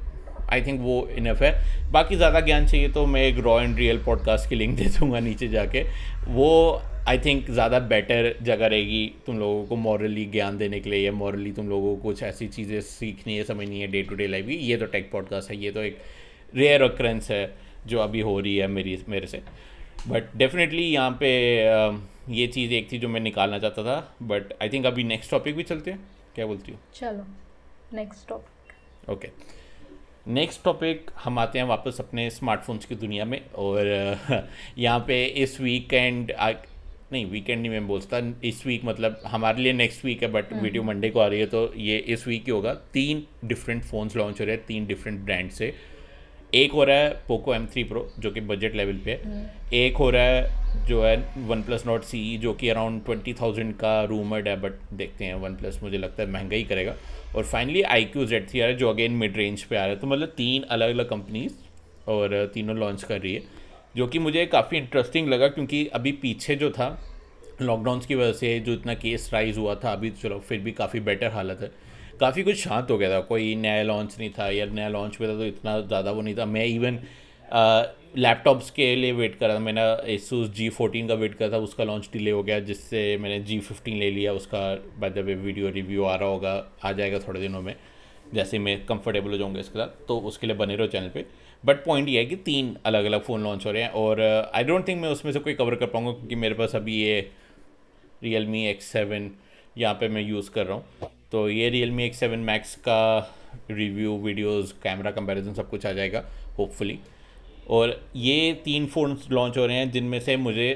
[0.52, 1.52] आई थिंक वो इनफ है।
[1.92, 5.20] बाकी ज़्यादा ज्ञान चाहिए तो मैं एक रॉ एंड रियल पॉडकास्ट की लिंक दे दूँगा
[5.20, 5.84] नीचे जाके।
[6.28, 11.06] वो आई थिंक ज़्यादा बेटर जगह रहेगी तुम लोगों को मॉरली ज्ञान देने के लिए
[11.06, 14.28] या मॉरली तुम लोगों को कुछ ऐसी चीज़ें सीखनी है समझनी है डे टू डे
[14.28, 15.98] लाइफ की। ये तो टेक पॉडकास्ट है ये तो एक
[16.54, 17.42] रेयर ऑक्रेंस है
[17.88, 19.42] जो अभी हो रही है मेरी मेरे से।
[20.08, 21.32] बट डेफिनेटली यहाँ पे
[22.34, 25.56] ये चीज़ एक थी जो मैं निकालना चाहता था। बट आई थिंक अभी नेक्स्ट टॉपिक
[25.56, 26.00] भी चलते हैं।
[26.36, 26.80] क्या बोलती हूँ?
[26.94, 27.26] चलो
[27.94, 29.30] next topic okay
[30.28, 33.88] next topic हम आते हैं वापस अपने स्मार्टफोन्स की दुनिया में। और
[34.78, 36.32] यहाँ पे इस वीकेंड
[37.12, 40.84] नहीं वीकेंड नहीं मैं बोलता इस वीक मतलब हमारे लिए नेक्स्ट वीक है बट वीडियो
[40.84, 44.40] मंडे को आ रही है तो ये इस वीक ही होगा। तीन डिफरेंट फ़ोन्स लॉन्च
[44.42, 45.74] हो रहे हैं तीन डिफरेंट ब्रांड से।
[46.56, 49.76] एक हो रहा है पोको एम थ्री प्रो जो कि बजट लेवल पे है। हम्म।
[49.76, 51.16] एक हो रहा है जो है
[51.48, 55.36] वन प्लस नॉट सी जो कि अराउंड ट्वेंटी थाउज़ेंड का रूमर्ड है बट देखते हैं
[55.36, 56.96] वन प्लस मुझे लगता है महँगा ही करेगा।
[57.36, 59.82] और finally I Q Z three आ रहा है जो अगेन मिड रेंज पे आ
[59.82, 61.54] रहा है। तो मतलब तीन अलग अलग कंपनीज़
[62.10, 63.42] और तीनों लॉन्च कर रही है।
[63.96, 66.98] जो कि मुझे काफ़ी इंटरेस्टिंग लगा क्योंकि अभी पीछे जो था
[67.62, 71.00] लॉकडाउन की वजह से जो इतना केस राइज हुआ था, अभी चलो फिर भी काफ़ी
[71.02, 71.72] बेटर हालत है।
[72.20, 75.28] काफ़ी कुछ शांत हो गया था, कोई नया लॉन्च नहीं था, या नया लॉन्च हुआ
[75.28, 77.00] था तो इतना ज़्यादा वो नहीं था। मैं इवन
[78.18, 79.82] लैपटॉप्स के लिए वेट कर रहा था, मैंने
[80.14, 83.60] एसूस जी फोर्टीन का वेट करा था, उसका लॉन्च डिले हो गया, जिससे मैंने जी
[83.60, 84.60] फिफ्टीन ले लिया, उसका
[85.00, 87.76] by the way video review आ रहा होगा, आ जाएगा थोड़े दिनों में,
[88.34, 91.26] जैसे मैं कंफर्टेबल हो जाऊँगा इसके साथ। तो उसके लिए बने रहो चैनल पे।
[91.64, 94.22] बट पॉइंट ये है कि तीन अलग अलग फ़ोन लॉन्च हो रहे हैं और
[94.56, 97.20] आई डोंट थिंक मैं उसमें से कोई कवर कर पाऊँगा क्योंकि मेरे पास अभी ये
[98.24, 99.30] रियल मी एक्स सेवन
[99.78, 103.18] यहाँ पर मैं यूज़ कर रहा हूँ। तो ये Realme X seven max का
[103.72, 106.24] रिव्यू वीडियोज़ कैमरा कंपेरिजन सब कुछ आ जाएगा
[106.58, 107.00] होपफुली
[107.70, 110.70] और ये तीन फ़ोन लॉन्च हो रहे हैं जिनमें से मुझे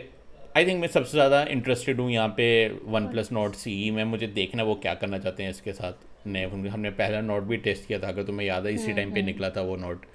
[0.58, 2.46] आई थिंक मैं सबसे ज़्यादा इंटरेस्टेड हूँ यहाँ पे
[2.86, 6.46] वन प्लस नोट सी में। मुझे देखना वो क्या करना चाहते हैं इसके साथ नए
[6.46, 9.20] हमने पहला नोट भी टेस्ट किया था अगर तुम्हें याद है इसी टाइम हम्म, पे
[9.20, 10.06] हम्म। निकला था वो नोट।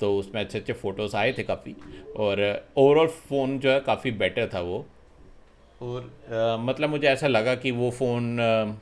[0.00, 1.74] तो उसमें अच्छे अच्छे फ़ोटोज़ आए थे काफ़ी।
[2.16, 2.40] और
[2.76, 4.84] ओवरऑल फ़ोन जो है काफ़ी बेटर था वो।
[5.82, 8.36] और आ, मतलब मुझे ऐसा लगा कि वो फ़ोन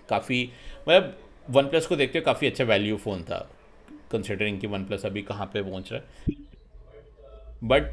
[0.09, 0.49] काफ़ी
[0.89, 1.17] मतलब
[1.51, 3.39] वन प्लस को देखते हुए काफ़ी अच्छा वैल्यू फ़ोन था
[4.13, 6.35] कंसिडरिंग कि वन प्लस अभी कहाँ पे पहुँच रहा है।
[7.65, 7.91] बट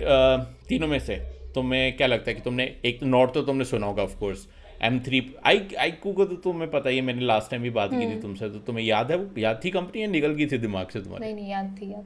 [0.70, 1.16] तीनों में से
[1.56, 4.48] तुम्हें क्या लगता है कि तुमने एक नोट तो तुमने सुना होगा of course
[4.84, 7.90] M three I I को तो तुम्हें पता ही है मैंने लास्ट टाइम भी बात
[7.92, 9.30] की थी हम्म। तुमसे तो तुम्हें याद है वो?
[9.38, 11.26] याद थी कंपनी या निकल गई थी दिमाग से तुम्हारे?
[11.26, 12.06] नहीं नहीं याद थी याद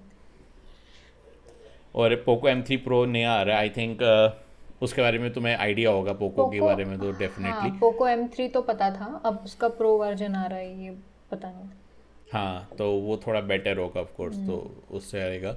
[1.96, 5.32] और पोको एम थ्री प्रो नया आ रहा है आई थिंक uh, उसके बारे में
[5.34, 8.90] तुम्हें आइडिया होगा पोको के बारे में तो डेफिनेटली हाँ, पोको एम थ्री तो पता
[8.92, 10.90] था अब उसका प्रो वर्जन आ रहा है ये
[11.32, 11.70] पता नहीं।
[12.32, 15.52] हाँ तो वो थोड़ा बेटर होगा ऑफ़ कोर्स तो हम्म। उससे आएगा।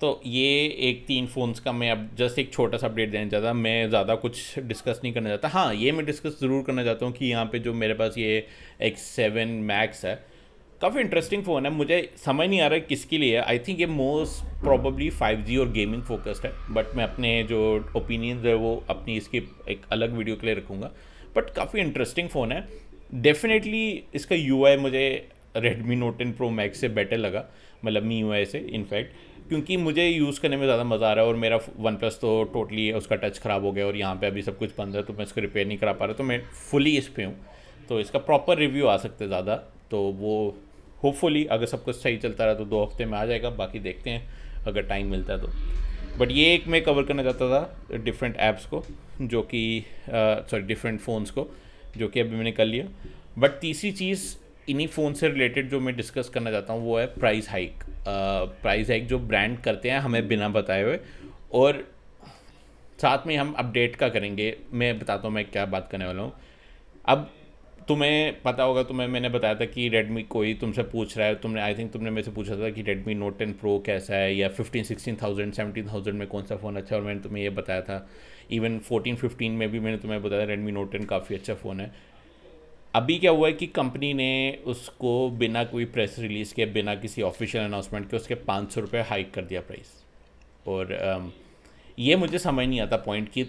[0.00, 3.52] तो ये एक तीन फ़ोन्स का मैं अब जस्ट एक छोटा सा अपडेट देना चाहता
[3.52, 7.14] मैं ज़्यादा कुछ डिस्कस नहीं करना चाहता। हाँ ये मैं डिस्कस ज़रूर करना चाहता हूँ
[7.14, 8.46] कि यहाँ पे जो मेरे पास ये
[8.82, 10.14] एक्स सेवन मैक्स है
[10.84, 13.86] काफ़ी इंटरेस्टिंग फ़ोन है। मुझे समझ नहीं आ रहा है किसके लिए आई थिंक ये
[13.88, 17.60] मोस्ट प्रॉबली फाइव जी और गेमिंग फोकस्ड है। बट मैं अपने जो
[17.96, 20.90] ओपिनियन है, वो अपनी इसकी एक अलग वीडियो के लिए रखूँगा।
[21.36, 22.66] बट काफ़ी इंटरेस्टिंग फ़ोन है।
[23.14, 25.06] डेफिनेटली इसका यूआई मुझे
[25.56, 27.44] Redmi note ten pro max से बेटर लगा।
[27.84, 31.30] मतलब मी यूआई से इनफैक्ट क्योंकि मुझे यूज़ करने में ज़्यादा मज़ा आ रहा है
[31.30, 34.42] और मेरा वन प्लस तो टोटली उसका टच ख़राब हो गया और यहाँ पे अभी
[34.42, 36.96] सब कुछ बंद है तो मैं इसको रिपेयर नहीं करा पा रहा। तो मैं फुली
[36.98, 37.34] इस पर हूँ।
[37.88, 39.56] तो इसका प्रॉपर रिव्यू आ सकता है ज़्यादा।
[39.90, 40.34] तो वो
[41.04, 44.10] होपफुली अगर सब कुछ सही चलता रहा तो दो हफ़्ते में आ जाएगा, बाकी देखते
[44.10, 44.28] हैं,
[44.66, 45.48] अगर टाइम मिलता है तो।
[46.18, 48.82] बट ये एक मैं कवर करना चाहता था डिफरेंट ऐप्स को,
[49.22, 51.46] जो कि सॉरी डिफरेंट फ़ोन्स को,
[51.96, 52.86] जो कि अभी मैंने कर लिया।
[53.38, 54.34] बट तीसरी चीज़,
[54.68, 58.90] इन्हीं फ़ोन से रिलेटेड जो मैं डिस्कस करना चाहता हूँ, वो है प्राइस हाइक प्राइस
[58.90, 60.98] हाइक जो ब्रांड करते हैं, हमें बिना बताए हुए।
[61.54, 61.84] और
[62.98, 66.32] साथ में हम अपडेट का करेंगे। मैं बताता हूँ मैं क्या बात करने वाला हूँ।
[67.04, 67.30] अब
[67.88, 71.60] तुम्हें पता होगा तुम्हें मैंने बताया था कि रेडमी कोई तुमसे पूछ रहा है तुमने
[71.60, 74.48] आई थिंक तुमने मेरे से पूछा था कि रेडमी नोट टेन प्रो कैसा है या
[74.48, 77.50] fifteen sixteen thousand seventeen thousand में कौन सा फ़ोन अच्छा है और मैंने तुम्हें ये
[77.50, 78.06] बताया था।
[78.52, 81.92] इवन फोर्टीन फिफ्टीन में भी मैंने तुम्हें बताया रेडमी नोट टेन काफ़ी अच्छा फ़ोन है।
[82.94, 87.22] अभी क्या हुआ है कि कंपनी ने उसको बिना कोई प्रेस रिलीज़ के बिना किसी
[87.22, 89.92] ऑफिशियल अनाउंसमेंट के उसके पाँच सौ रुपये हाइक कर दिया प्राइस
[90.66, 91.30] और um,
[91.98, 93.46] ये मुझे समझ नहीं आता पॉइंट कि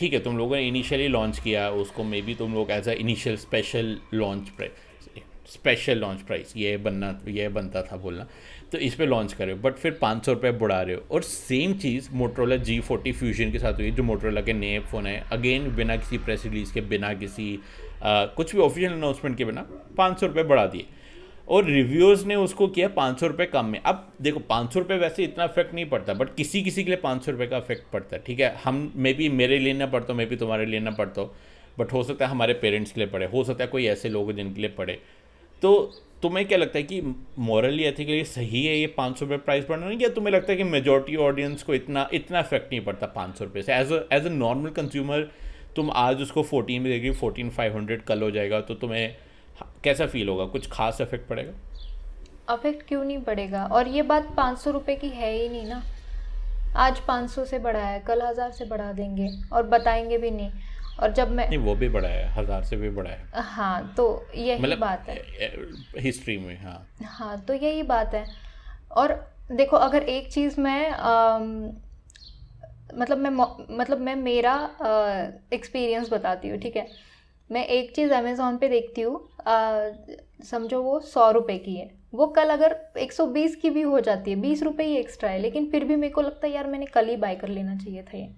[0.00, 2.92] ठीक है तुम लोगों ने इनिशियली लॉन्च किया उसको मे बी तुम लोग as a
[2.92, 4.88] initial special launch price
[5.48, 8.26] special launch price ये बनना ये बनता था बोलना
[8.72, 11.02] तो इस पर लॉन्च कर रहे हो। बट फिर पाँच सौ रुपये बढ़ा रहे हो।
[11.10, 15.06] और सेम चीज़ मोटरोला जी फोर्टी फ्यूजन के साथ हुई जो मोटरोला के नए फ़ोन
[15.06, 17.58] है। अगेन बिना किसी प्रेस रिलीज़ के बिना किसी
[18.02, 20.86] आ, कुछ भी ऑफिशियल अनाउंसमेंट के बिना पाँच सौ रुपये बढ़ा दिए।
[21.50, 24.98] और रिव्यूअर्स ने उसको किया पाँच सौ रुपये कम में। अब देखो, पाँच सौ रुपये
[24.98, 27.90] वैसे इतना इफ़ेक्ट नहीं पड़ता बट किसी किसी के लिए पाँच सौ रुपये का इफ़ेक्ट
[27.92, 28.54] पड़ता है, ठीक है?
[28.64, 31.34] हम मे बी मेरे लिए ना पड़ता मे बी तुम्हारे लिए ना पड़ता हो
[31.78, 34.32] बट हो सकता है हमारे पेरेंट्स के लिए पड़े हो सकता है कोई ऐसे लोग
[34.32, 34.98] जिनके लिए पड़े
[35.62, 35.72] तो
[36.22, 37.00] तुम्हें क्या लगता है कि
[37.38, 40.64] मॉरली एथिकली सही है ये पाँच सौ रुपये प्राइस बढ़ना या तुम्हें लगता है कि
[40.64, 43.74] मेजोरिटी ऑडियंस को इतना इतना इफ़ेक्ट नहीं पड़ता पाँच सौ रुपये से?
[43.74, 45.30] As as a normal consumer
[45.76, 49.16] तुम आज उसको फोर्टीन में देखिए फोर्टीन फाइव हंड्रेड कल हो जाएगा तो तुम्हें
[49.84, 50.44] कैसा फील होगा?
[50.46, 51.52] कुछ खास इफ़ेक्ट पड़ेगा?
[52.48, 53.64] अफेक्ट क्यों नहीं पड़ेगा?
[53.64, 55.82] और ये बात पाँच सौ रुपये की है ही नहीं ना।
[56.78, 60.50] आज पाँच सौ से बढ़ा है कल हज़ार से बढ़ा देंगे और बताएँगे भी नहीं।
[61.00, 64.06] और जब मैं नहीं वो भी बढ़ा है हज़ार से भी बढ़ा है। हाँ तो
[64.34, 65.16] यही मतलब बात है।
[65.98, 68.24] हिस्ट्री में हाँ। हाँ तो यही बात है।
[68.90, 69.14] और
[69.52, 70.90] देखो अगर एक चीज़ मैं
[72.94, 73.30] मतलब मैं
[73.76, 74.54] मतलब मैं मेरा
[75.52, 76.86] एक्सपीरियंस बताती हूँ ठीक है?
[77.50, 79.20] मैं एक चीज़ अमेज़ोन पे देखती हूँ
[80.44, 84.00] समझो वो सौ रुपये की है। वो कल अगर एक सौ बीस की भी हो
[84.00, 86.66] जाती है बीस रुपये ही एक्स्ट्रा है लेकिन फिर भी मेरे को लगता है यार
[86.66, 88.28] मैंने कल ही बाय कर लेना चाहिए था ये।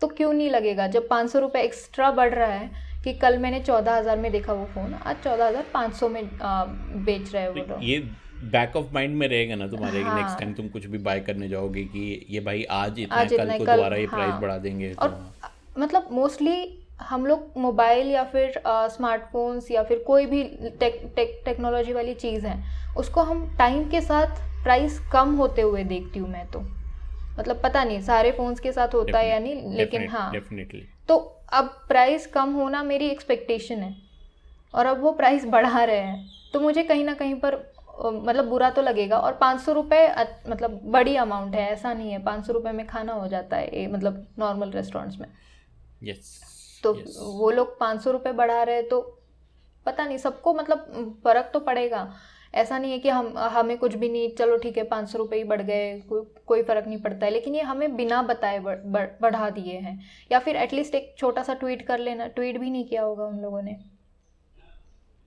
[0.00, 0.86] तो क्यों नहीं लगेगा?
[0.86, 2.70] जब पाँच सौ रुपये एक्स्ट्रा बढ़ रहा है
[3.04, 6.22] कि कल मैंने चौदह हज़ार में देखा वो फ़ोन आज चौदह हज़ार पाँच सौ में
[6.40, 7.98] आ, बेच रहे हैं वो तो। ये
[8.52, 11.48] बैक ऑफ़ माइंड में रहेगा ना तुम्हारे हाँ, नेक्स्ट टाइम तुम कुछ भी बाय करने
[11.48, 14.92] जाओगे कि ये भाई आज इतना आज कल को दोबारा ये हाँ, प्राइस बढ़ा देंगे
[14.94, 16.56] और तो, मतलब मोस्टली
[17.08, 20.42] हम लोग मोबाइल या फिर स्मार्टफोन्स या फिर कोई भी
[20.80, 22.62] टेक टेक टेक्नोलॉजी वाली चीज़ है
[22.96, 26.60] उसको हम टाइम के साथ प्राइस कम होते हुए देखती हूँ मैं तो।
[27.38, 31.16] मतलब पता नहीं सारे फोन्स के साथ होता है या नहीं लेकिन हाँ। डेफिनेटली तो
[31.52, 33.94] अब प्राइस कम होना मेरी एक्सपेक्टेशन है
[34.74, 38.70] और अब वो प्राइस बढ़ा रहे हैं तो मुझे कहीं ना कहीं पर मतलब बुरा
[38.70, 40.08] तो लगेगा और पाँच सौ रुपये
[40.48, 43.92] मतलब बड़ी अमाउंट है ऐसा नहीं है पाँच सौ रुपये में खाना हो जाता है
[43.92, 45.28] मतलब नॉर्मल रेस्टोरेंट्स में।
[46.02, 46.53] यस yes,
[46.84, 47.16] तो yes.
[47.16, 49.00] वो लोग पाँच सौ रुपये बढ़ा रहे हैं तो
[49.86, 52.08] पता नहीं सबको मतलब फ़र्क तो पड़ेगा।
[52.54, 55.38] ऐसा नहीं है कि हम हमें कुछ भी नहीं चलो ठीक है पाँच सौ रुपये
[55.38, 59.08] ही बढ़ गए कोई कोई फ़र्क नहीं पड़ता है लेकिन ये हमें बिना बताए बढ़,
[59.22, 59.98] बढ़ा दिए हैं।
[60.32, 63.40] या फिर एटलीस्ट एक छोटा सा ट्वीट कर लेना ट्वीट भी नहीं किया होगा उन
[63.40, 63.76] लोगों ने।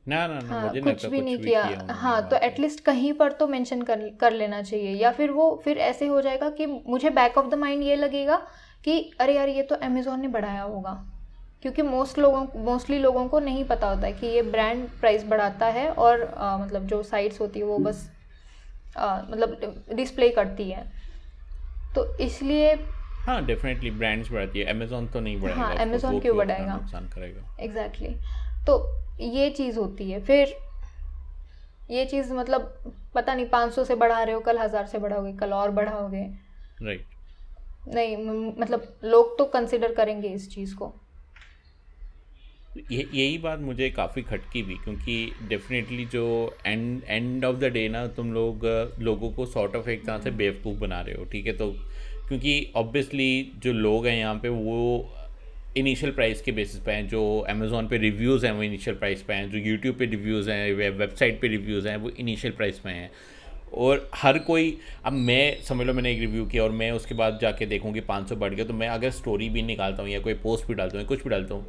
[0.06, 3.32] ना ना ना हाँ, मुझे कुछ भी नहीं किया, किया हाँ तो एटलीस्ट कहीं पर
[3.32, 7.10] तो मेंशन कर कर लेना चाहिए। या फिर वो फिर ऐसे हो जाएगा कि मुझे
[7.10, 8.38] बैक ऑफ़ द माइंड ये लगेगा
[8.86, 10.96] कि अरे यार ये तो अमेज़ोन ने बढ़ाया होगा।
[11.63, 15.65] क्योंकि मोस्ट लोगों मोस्टली लोगों को नहीं पता होता है कि ये ब्रांड प्राइस बढ़ाता
[15.65, 18.10] है और आ, मतलब जो साइट्स होती है वो बस
[18.98, 20.86] आ, मतलब डिस्प्ले करती है।
[21.96, 22.74] तो इसलिए
[23.26, 26.74] हाँ डेफिनेटली ब्रांड्स बढ़ाती है। अमेजोन तो नहीं बढ़ाएगा हाँ अमेजोन क्यों बढ़ाएगा?
[26.74, 28.65] नुकसान करेगा। Exactly exactly.
[28.67, 28.78] तो
[29.20, 30.56] ये चीज़ होती है। फिर
[31.89, 35.34] ये चीज़ मतलब पता नहीं पाँच सौ से बढ़ा रहे हो कल हज़ार से बढ़ाओगे
[35.34, 36.24] कल और बढ़ाओगे।
[36.84, 37.06] राइट
[37.88, 38.17] नहीं
[38.60, 40.93] मतलब लोग तो कंसिडर करेंगे इस चीज़ को।
[42.92, 45.16] ये यही बात मुझे काफ़ी खटकी भी क्योंकि
[45.50, 46.26] डेफिनेटली जो
[46.66, 48.66] end end of the day ना तुम लोग
[49.02, 51.54] लोगों को सॉर्ट ऑफ़ एक तरह से बेवकूफ़ बना रहे हो ठीक है?
[51.54, 51.72] तो
[52.28, 55.10] क्योंकि ऑब्वियसली जो लोग हैं यहाँ पे वो
[55.78, 59.34] इनिशियल प्राइस के बेसिस पे हैं जो अमेज़ोन पे रिव्यूज़ हैं वो इनिशियल प्राइस पे
[59.34, 63.10] हैं जो यूट्यूब पे रिव्यूज़ हैं वेबसाइट पे रिव्यूज़ हैं वो इनिशियल प्राइस पे हैं।
[63.74, 67.40] और हर कोई अब मैं समझ लो मैंने एक रिव्यू किया और मैं उसके बाद
[67.42, 70.20] जाके देखूँ कि पाँच सौ बढ़ गया तो मैं अगर स्टोरी भी निकालता हूँ या
[70.20, 71.66] कोई पोस्ट भी डालता हूँ कुछ भी डालता हूँ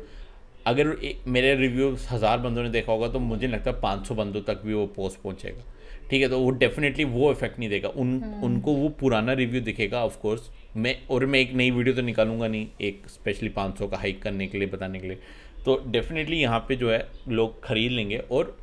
[0.69, 0.97] अगर
[1.29, 4.63] मेरे रिव्यू हज़ार बंदों ने देखा होगा तो मुझे लगता है पाँच सौ बंदों तक
[4.65, 5.65] भी वो पोस्ट पहुँचेगा।
[6.11, 9.61] ठीक है तो वो डेफिनेटली वो इफ़ेक्ट नहीं देगा। उन हम्म। उनको वो पुराना रिव्यू
[9.63, 13.79] दिखेगा ऑफ़ कोर्स मैं और मैं एक नई वीडियो तो निकालूँगा नहीं एक स्पेशली पाँच
[13.79, 15.19] सौ का हाइक करने के लिए बताने के लिए।
[15.65, 18.57] तो डेफिनेटली यहाँ पे जो है लोग ख़रीद लेंगे और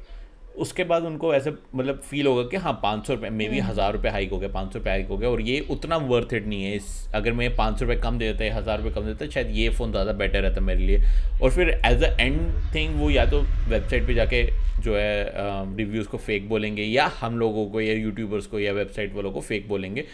[0.57, 3.93] उसके बाद उनको ऐसे मतलब फील होगा कि हाँ पाँच सौ रुपये मे बी हज़ार
[3.93, 6.47] रुपये हाइक हो गया पाँच सौ रुपये हाइक हो गया और ये उतना वर्थ इट
[6.47, 9.05] नहीं है इस अगर मैं पाँच सौ रुपये कम दे देता है हज़ार रुपये कम
[9.05, 11.01] देता है शायद ये फ़ोन ज़्यादा बेटर रहता मेरे लिए।
[11.41, 12.39] और फिर एज अ एंड
[12.75, 14.43] थिंग वो या तो वेबसाइट पर जाके
[14.81, 15.31] जो है
[15.77, 19.41] रिव्यूज़ को फेक बोलेंगे या हम लोगों को या यूट्यूबर्स को या वेबसाइट वालों को
[19.41, 20.05] फेक बोलेंगे।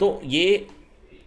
[0.00, 0.66] तो ये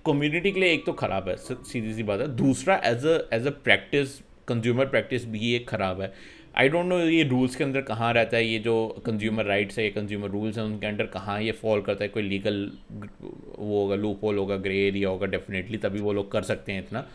[0.06, 3.48] कम्युनिटी के लिए एक तो ख़राब है सीधी सी बात है। दूसरा as a as
[3.48, 6.14] a practice consumer practice भी एक ख़राब है।
[6.56, 9.84] आई डोंट नो ये रूल्स के अंदर कहाँ रहता है, ये जो कंज्यूमर राइट्स है,
[9.84, 12.10] ये कंज्यूमर रूल्स हैं, उनके अंडर कहाँ ये फॉल करता है?
[12.10, 16.44] कोई लीगल वो होगा लूप होल होगा ग्रे एरिया होगा डेफिनेटली तभी वो लोग कर
[16.44, 17.06] सकते हैं इतना।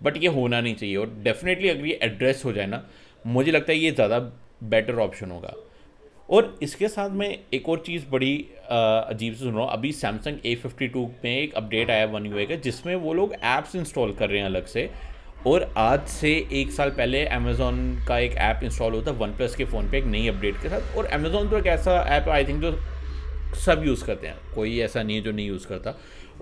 [0.00, 2.82] बट ये होना नहीं चाहिए और डेफिनेटली अगर ये एड्रेस हो जाए ना,
[3.24, 4.18] मुझे लगता है ये ज़्यादा
[4.64, 5.54] बेटर ऑप्शन होगा।
[6.28, 10.46] और इसके साथ में एक और चीज़ बड़ी अजीब से सुन रहा हूँ। अभी सैमसंग
[10.46, 14.12] ए फिफ्टी टू में एक अपडेट आया वन यू का, जिसमें वो लोग ऐप्स इंस्टॉल
[14.12, 14.88] कर रहे हैं अलग से।
[15.46, 19.64] और आज से एक साल पहले अमेज़ोन का एक ऐप इंस्टॉल होता वन प्लस के
[19.64, 22.62] फ़ोन पे एक नई अपडेट के साथ। और अमेज़ोन तो एक ऐसा ऐप आई थिंक
[22.62, 22.72] जो
[23.56, 25.94] सब यूज़ करते हैं। कोई ऐसा नहीं है जो नहीं यूज़ करता।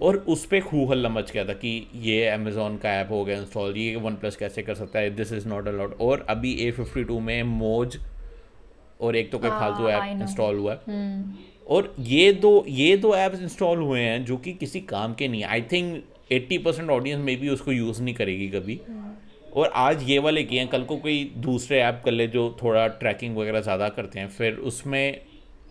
[0.02, 3.38] और उस पर खूह हल्ला मच गया था कि ये अमेज़ोन का ऐप हो गया
[3.38, 5.10] इंस्टॉल ये वन प्लस कैसे कर सकता है?
[5.10, 7.98] दिस इज़ नॉट अलाउड और अभी ए फिफ्टी टू में मोज
[9.00, 11.34] और एक तो कोई हाँ, फालतू ऐप इंस्टॉल हुआ है। हम्म।
[11.66, 15.44] और ये दो ये दो ऐप्स इंस्टॉल हुए हैं जो कि किसी काम के नहीं
[15.44, 18.80] I think eighty percent audience में भी उसको यूज़ नहीं करेगी कभी।
[19.52, 22.86] और आज ये वाले किए हैं कल को कोई दूसरे ऐप कर ले जो थोड़ा
[23.00, 25.20] ट्रैकिंग वगैरह ज़्यादा करते हैं फिर उसमें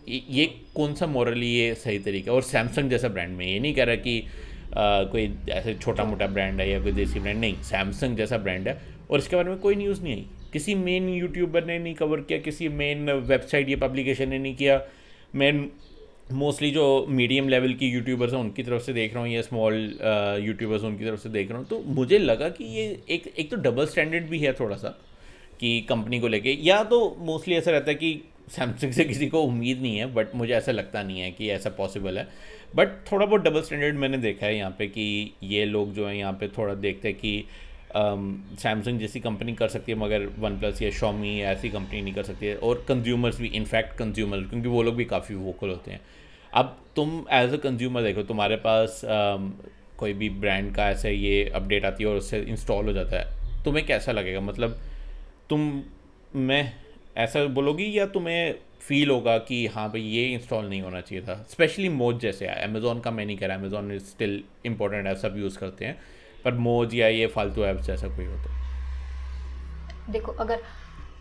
[0.08, 0.44] ये
[0.74, 3.96] कौन सा मॉरली ये सही तरीका और सैमसंग जैसा ब्रांड में ये नहीं कह रहा
[3.96, 8.38] कि आ, कोई ऐसे छोटा मोटा ब्रांड है या कोई देसी ब्रांड नहीं सैमसंग जैसा
[8.38, 11.94] ब्रांड है। और इसके बारे में कोई न्यूज़ नहीं आई। किसी मेन यूट्यूबर ने नहीं
[11.94, 14.80] कवर किया किसी मेन वेबसाइट या पब्लिकेशन ने नहीं किया।
[15.34, 15.70] मेन
[16.32, 19.74] मोस्टली जो मीडियम लेवल की यूट्यूबर्स हैं उनकी तरफ़ से देख रहा हूँ या स्मॉल
[20.44, 23.56] यूट्यूबर्स उनकी तरफ़ से देख रहा हूँ। तो मुझे लगा कि ये एक एक तो
[23.58, 24.88] डबल स्टैंडर्ड भी है थोड़ा सा
[25.60, 29.42] कि कंपनी को लेके। या तो मोस्टली ऐसा रहता है कि सैमसंग से किसी को
[29.42, 32.28] उम्मीद नहीं है बट मुझे ऐसा लगता नहीं है कि ऐसा पॉसिबल है।
[32.76, 36.16] बट थोड़ा बहुत डबल स्टैंडर्ड मैंने देखा है यहाँ पे कि ये लोग जो है
[36.18, 37.44] यहाँ पे थोड़ा देखते हैं कि
[37.94, 42.14] सैमसंग um, जैसी कंपनी कर सकती है मगर वन प्लस या शॉमी ऐसी कंपनी नहीं
[42.14, 45.90] कर सकती है। और कंज्यूमर्स भी इनफैक्ट कंज्यूमर क्योंकि वो लोग भी काफ़ी वोकल होते
[45.90, 46.00] हैं।
[46.54, 49.50] अब तुम एज अ कंज्यूमर देखो तुम्हारे पास um,
[49.98, 53.64] कोई भी ब्रांड का ऐसे ये अपडेट आती है और उससे इंस्टॉल हो जाता है
[53.64, 54.40] तुम्हें कैसा लगेगा?
[54.40, 54.78] मतलब
[55.50, 55.82] तुम
[56.36, 56.72] मैं
[57.16, 61.34] ऐसा बोलोगी या तुम्हें फील होगा कि हाँ भाई ये इंस्टॉल नहीं होना चाहिए था?
[61.50, 65.38] स्पेशली मोज जैसे अमेज़ोन का मैं नहीं कह रहा अमेज़ोन इज़ स्टिल इम्पोर्टेंट है सब
[65.38, 65.98] यूज़ करते हैं
[66.44, 70.62] पर मोज या ये फालतू ऐप्स जैसा कोई हो तो। देखो अगर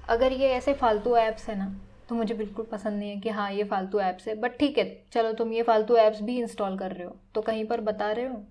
[0.09, 1.73] अगर ये ऐसे फालतू ऐप्स है ना
[2.12, 4.84] तो मुझे बिल्कुल पसंद नहीं है कि हाँ ये फालतू ऐप्स है। बट ठीक है
[5.13, 8.26] चलो तुम ये फालतू ऐप्स भी इंस्टॉल कर रहे हो। तो कहीं पर बता रहे
[8.26, 8.43] हो?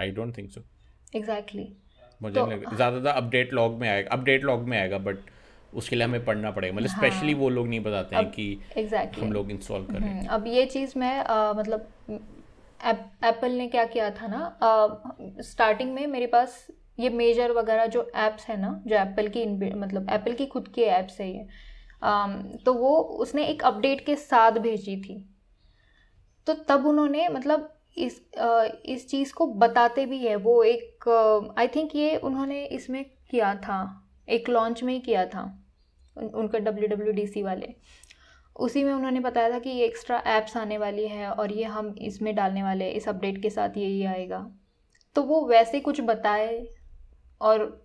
[0.00, 0.60] I don't think so
[1.16, 1.68] exactly
[2.22, 5.18] मुझे तो, ज़्यादातर अपडेट लॉग में आएगा अपडेट लॉग में आएगा बट
[5.74, 9.22] उसके लिए हमें पढ़ना पड़ेगा। मतलब स्पेशली हाँ, वो लोग नहीं बताते हैं कि exactly,
[9.22, 11.88] हम लोग इंस्टॉल कर रहे हैं। हम्म, अब ये चीज़ मैं आ, मतलब
[13.24, 16.66] एप्पल ने क्या किया था ना स्टार्टिंग में मेरे पास
[16.98, 20.82] ये मेजर वगैरह जो ऐप्स है ना जो एप्पल की मतलब एप्पल की खुद की
[20.82, 21.46] ऐप्स है ये
[22.02, 22.26] आ,
[22.64, 25.16] तो वो उसने एक अपडेट के साथ भेजी थी।
[26.46, 31.08] तो तब उन्होंने मतलब इस आ, इस चीज़ को बताते भी है। वो एक
[31.58, 33.78] आई थिंक ये उन्होंने इसमें किया था
[34.28, 35.42] एक लॉन्च में ही किया था
[36.16, 37.74] उन, उनका डब्ल्यू डब्ल्यू डी सी वाले।
[38.56, 41.94] उसी में उन्होंने बताया था कि ये एक्स्ट्रा ऐप्स आने वाली है और ये हम
[42.02, 44.38] इसमें डालने वाले हैं इस अपडेट के साथ यही आएगा।
[45.16, 46.56] तो वो वैसे कुछ बताए
[47.40, 47.84] और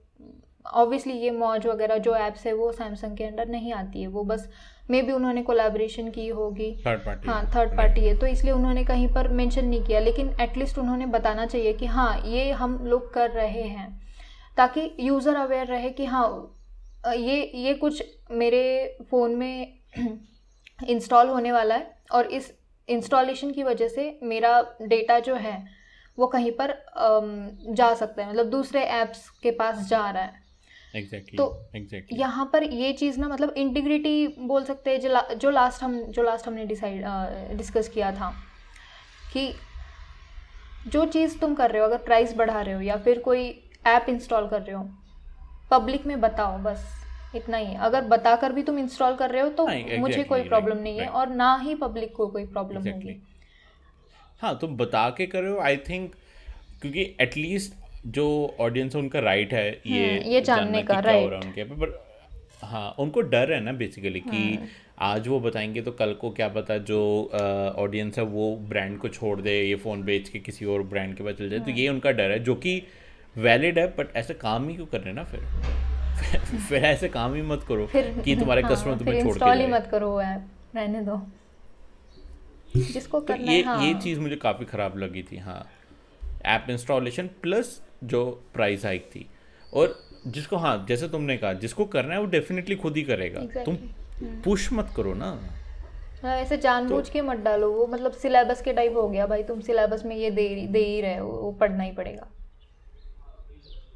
[0.65, 4.23] ऑब्वियसली ये मॉज वगैरह जो ऐप्स है वो सैमसंग के अंडर नहीं आती है। वो
[4.23, 4.49] बस
[4.89, 8.83] मे बी उन्होंने कोलाब्रेशन की होगी। थर्ड पार्टी हाँ थर्ड पार्टी है। तो इसलिए उन्होंने
[8.83, 13.13] कहीं पर मेंशन नहीं किया। लेकिन एटलीस्ट उन्होंने बताना चाहिए कि हाँ ये हम लोग
[13.13, 13.89] कर रहे हैं।
[14.57, 16.57] ताकि यूज़र अवेयर रहे कि हाँ
[17.07, 19.79] ये ये कुछ मेरे फ़ोन में
[20.89, 22.53] इंस्टॉल होने वाला है और इस
[22.89, 25.80] इंस्टॉलेशन की वजह से मेरा डेटा जो है
[26.21, 26.73] वो कहीं पर
[27.73, 30.39] जा सकता है मतलब दूसरे ऐप्स के पास जा रहा है
[30.95, 32.19] exactly, तो exactly.
[32.19, 36.01] यहाँ पर ये चीज़ ना मतलब इंटीग्रिटी बोल सकते हैं जो ला, जो लास्ट हम
[36.09, 37.05] जो लास्ट हमने डिसाइड
[37.57, 38.33] डिस्कस किया था
[39.33, 39.53] कि
[40.87, 43.47] जो चीज़ तुम कर रहे हो अगर प्राइस बढ़ा रहे हो या फिर कोई
[43.87, 44.89] ऐप इंस्टॉल कर रहे हो
[45.71, 46.85] पब्लिक में बताओ बस
[47.35, 50.71] इतना ही अगर बताकर भी तुम इंस्टॉल कर रहे हो तो हाँ, मुझे कोई प्रॉब्लम
[50.71, 51.15] right, नहीं है right.
[51.15, 52.89] और ना ही पब्लिक को कोई प्रॉब्लम.
[52.89, 53.21] होगी
[54.41, 56.13] हाँ तुम बता के कर रहे हो आई थिंक
[56.81, 57.73] क्योंकि एटलीस्ट
[58.07, 58.25] जो
[58.59, 61.31] ऑडियंस है उनका राइट है ये हम्म, ये जानने का, क्या हो right.
[61.31, 61.99] रहा उनके पर
[62.63, 64.67] हाँ उनको डर है ना बेसिकली कि हम्म।
[64.99, 67.01] आज वो बताएँगे तो कल को क्या पता जो
[67.77, 71.23] ऑडियंस है वो ब्रांड को छोड़ दे ये फ़ोन बेच के किसी और ब्रांड के
[71.23, 72.81] पास चल जाए तो ये उनका डर है जो कि
[73.37, 75.39] वैलिड है बट ऐसे काम ही क्यों कर रहे हैं ना फिर
[76.69, 80.21] फिर ऐसे काम ही मत करो कि तुम्हारे हाँ, कस्टमर तुम्हें छोड़ के मत करो
[80.21, 81.21] ऐप रहने दो
[82.75, 85.65] जिसको तो करना ये हाँ। ये चीज़ मुझे काफ़ी ख़राब लगी थी हाँ।
[86.45, 89.25] ऐप इंस्टॉलेशन प्लस जो प्राइस हाइक थी।
[89.73, 89.95] और
[90.27, 93.75] जिसको हाँ जैसे तुमने कहा जिसको करना है वो डेफिनेटली खुद ही करेगा। तुम
[94.43, 95.29] पुश मत करो ना।
[96.23, 99.43] हाँ, ऐसे जानबूझ तो के मत डालो। वो मतलब सिलेबस के टाइप हो गया भाई
[99.43, 102.27] तुम सिलेबस में ये दे दे ही रहे हो वो पढ़ना ही पड़ेगा।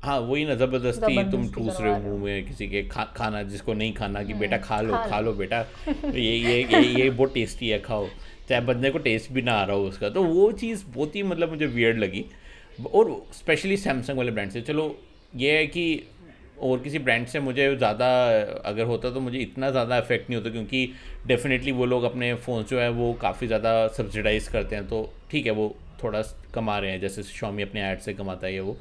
[0.04, 3.74] हाँ वही ना ज़बरदस्ती तुम ठूस रहे हो मुँह में किसी के खा, खाना जिसको
[3.74, 7.34] नहीं खाना कि बेटा खा लो खा खा लो बेटा। ये ये ये ये बहुत
[7.34, 8.08] टेस्टी है खाओ।
[8.50, 11.24] चाहे बंदे को टेस्ट भी ना आ रहा हो उसका। तो वो चीज़ बहुत ही
[11.24, 12.26] मतलब मुझे वियर्ड लगी।
[12.94, 14.96] और स्पेशली सैमसंग वाले ब्रांड से। चलो,
[15.36, 16.04] ये है कि
[16.62, 18.08] और किसी ब्रांड से मुझे ज़्यादा,
[18.66, 20.90] अगर होता तो मुझे इतना ज़्यादा इफ़ेक्ट नहीं होता क्योंकि
[21.28, 25.46] डेफिनेटली वो लोग अपने फ़ोन जो है वो काफ़ी ज़्यादा सब्सिडाइज करते हैं। तो ठीक
[25.46, 26.22] है, वो थोड़ा
[26.54, 28.78] कमा रहे हैं। जैसे शॉमी अपने ऐड से कमाता है ये वो।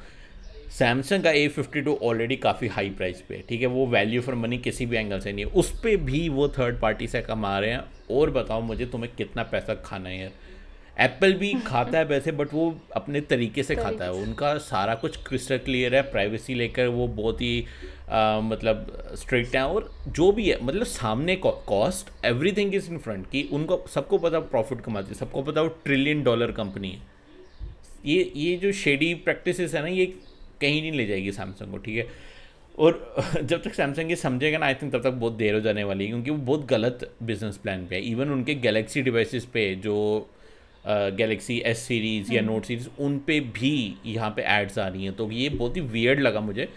[0.71, 4.23] सैमसंग का ए फिफ्टी टू ऑलरेडी काफ़ी हाई प्राइस पे है। ठीक है, वो वैल्यू
[4.23, 7.23] फॉर मनी किसी भी एंगल से नहीं है। उस पर भी वो थर्ड पार्टी से
[7.23, 10.33] कमा रहे हैं। और बताओ मुझे तुम्हें कितना पैसा खाना है।
[11.01, 15.17] एप्पल भी खाता है वैसे बट वो अपने तरीके से खाता है। उनका सारा कुछ
[15.27, 17.67] क्रिस्टल क्लियर है प्राइवेसी लेकर वो बहुत ही
[18.11, 23.31] आ, मतलब स्ट्रिक्ट हैं और जो भी है मतलब सामने cost everything is in front
[23.31, 27.03] कि उनको सबको पता प्रॉफिट कमाती है सबको पता वो ट्रिलियन डॉलर कंपनी है।
[28.07, 30.07] ये ये जो शेडी प्रैक्टिसेस है ना ये
[30.61, 32.07] कहीं नहीं ले जाएगी सैमसंग को ठीक है?
[32.79, 35.85] और जब तक सैमसंग ये समझेगा ना आई थिंक तब तक बहुत देर हो जाने
[35.85, 39.75] वाली है क्योंकि वो बहुत गलत बिज़नेस प्लान पे है। इवन उनके गैलेक्सी डिवाइसेस पे
[39.75, 39.97] जो
[40.87, 45.15] गैलेक्सी एस सीरीज़ या नोट सीरीज़ उन पे भी यहाँ पे एड्स आ रही हैं।
[45.17, 46.69] तो ये बहुत ही वियर्ड लगा मुझे।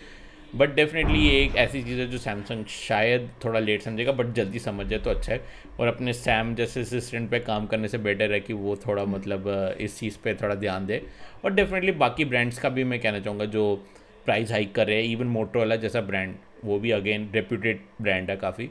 [0.56, 4.60] बट डेफिनेटली ये एक ऐसी चीज़ है जो सैमसंग शायद थोड़ा लेट समझेगा बट जल्दी
[4.60, 5.42] समझ जाए तो अच्छा है।
[5.80, 9.48] और अपने सैम जैसे असिस्टेंट पे काम करने से बेटर है कि वो थोड़ा मतलब
[9.82, 11.02] इस चीज़ पे थोड़ा ध्यान दे।
[11.46, 13.66] और डेफिनेटली बाकी ब्रांड्स का भी मैं कहना चाहूँगा जो
[14.28, 16.36] प्राइस हाइक कर रहे हैं इवन मोटरोला जैसा ब्रांड
[16.66, 18.70] वो भी अगेन रेप्यूटेड ब्रांड है काफ़ी।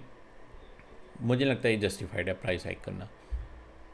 [1.23, 3.09] मुझे लगता है ये जस्टिफाइड है प्राइस हाइक करना।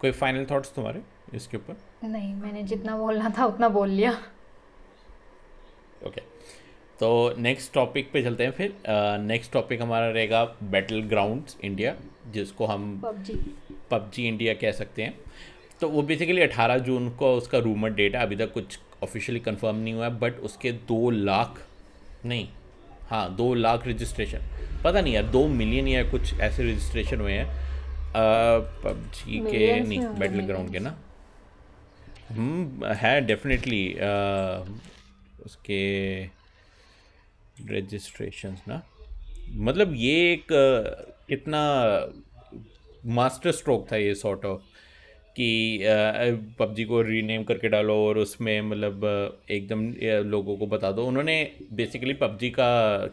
[0.01, 1.03] कोई फाइनल थॉट्स तुम्हारे
[1.35, 1.77] इसके ऊपर?
[2.05, 4.13] नहीं मैंने जितना बोलना था उतना बोल लिया।
[6.07, 6.21] ओके
[7.01, 8.75] तो नेक्स्ट टॉपिक पे चलते हैं फिर।
[9.21, 11.95] नेक्स्ट टॉपिक हमारा रहेगा बैटल ग्राउंड इंडिया
[12.31, 13.35] जिसको हम पबजी।
[13.91, 15.15] पबजी इंडिया कह सकते हैं।
[15.81, 19.77] तो वो बेसिकली 18 जून को उसका रूमर डेट है अभी तक कुछ ऑफिशियली कंफर्म
[19.77, 21.61] नहीं हुआ है बट उसके दो लाख
[22.27, 22.49] नहीं
[23.11, 24.41] हाँ दो लाख रजिस्ट्रेशन
[24.85, 27.47] पता नहीं यार दो मिलियन या कुछ ऐसे रजिस्ट्रेशन हुए हैं।
[28.85, 30.97] पबजी के नहीं बैटल ग्राउंड के ना।
[32.31, 33.85] हम्म है डेफिनेटली
[35.45, 35.81] उसके
[37.71, 38.83] रजिस्ट्रेशंस ना।
[39.51, 40.47] मतलब ये एक
[41.29, 41.63] कितना
[43.15, 44.63] मास्टर स्ट्रोक था ये सॉर्ट ऑफ़
[45.37, 45.79] कि
[46.59, 49.05] पबजी को रीनेम करके डालो और उसमें मतलब
[49.51, 49.85] एकदम
[50.31, 51.37] लोगों को बता दो। उन्होंने
[51.73, 52.67] बेसिकली पबजी का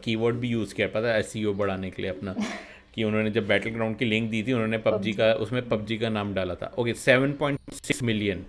[0.04, 2.36] कीवर्ड भी यूज़ किया पता है एस बढ़ाने के लिए अपना
[2.96, 6.10] कि उन्होंने जब बैटल ग्राउंड की लिंक दी थी उन्होंने पबजी का उसमें पबजी का
[6.10, 8.46] नाम डाला था। Okay seven point six million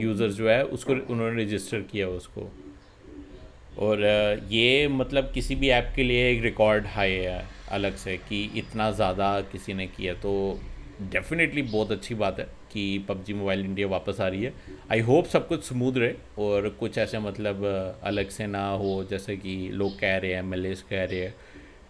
[0.00, 2.50] users जो है उसको उन्होंने रजिस्टर किया उसको।
[3.78, 4.02] और
[4.50, 8.90] ये मतलब किसी भी ऐप के लिए एक रिकॉर्ड हाई है अलग से कि इतना
[8.92, 10.32] ज़्यादा किसी ने किया तो
[11.12, 14.52] डेफिनेटली बहुत अच्छी बात है। कि पबजी मोबाइल इंडिया वापस आ रही है।
[14.92, 17.64] आई होप सब कुछ स्मूथ रहे और कुछ ऐसे मतलब
[18.02, 21.34] अलग से ना हो, जैसे कि लोग कह रहे हैं एमएलएस कह रहे हैं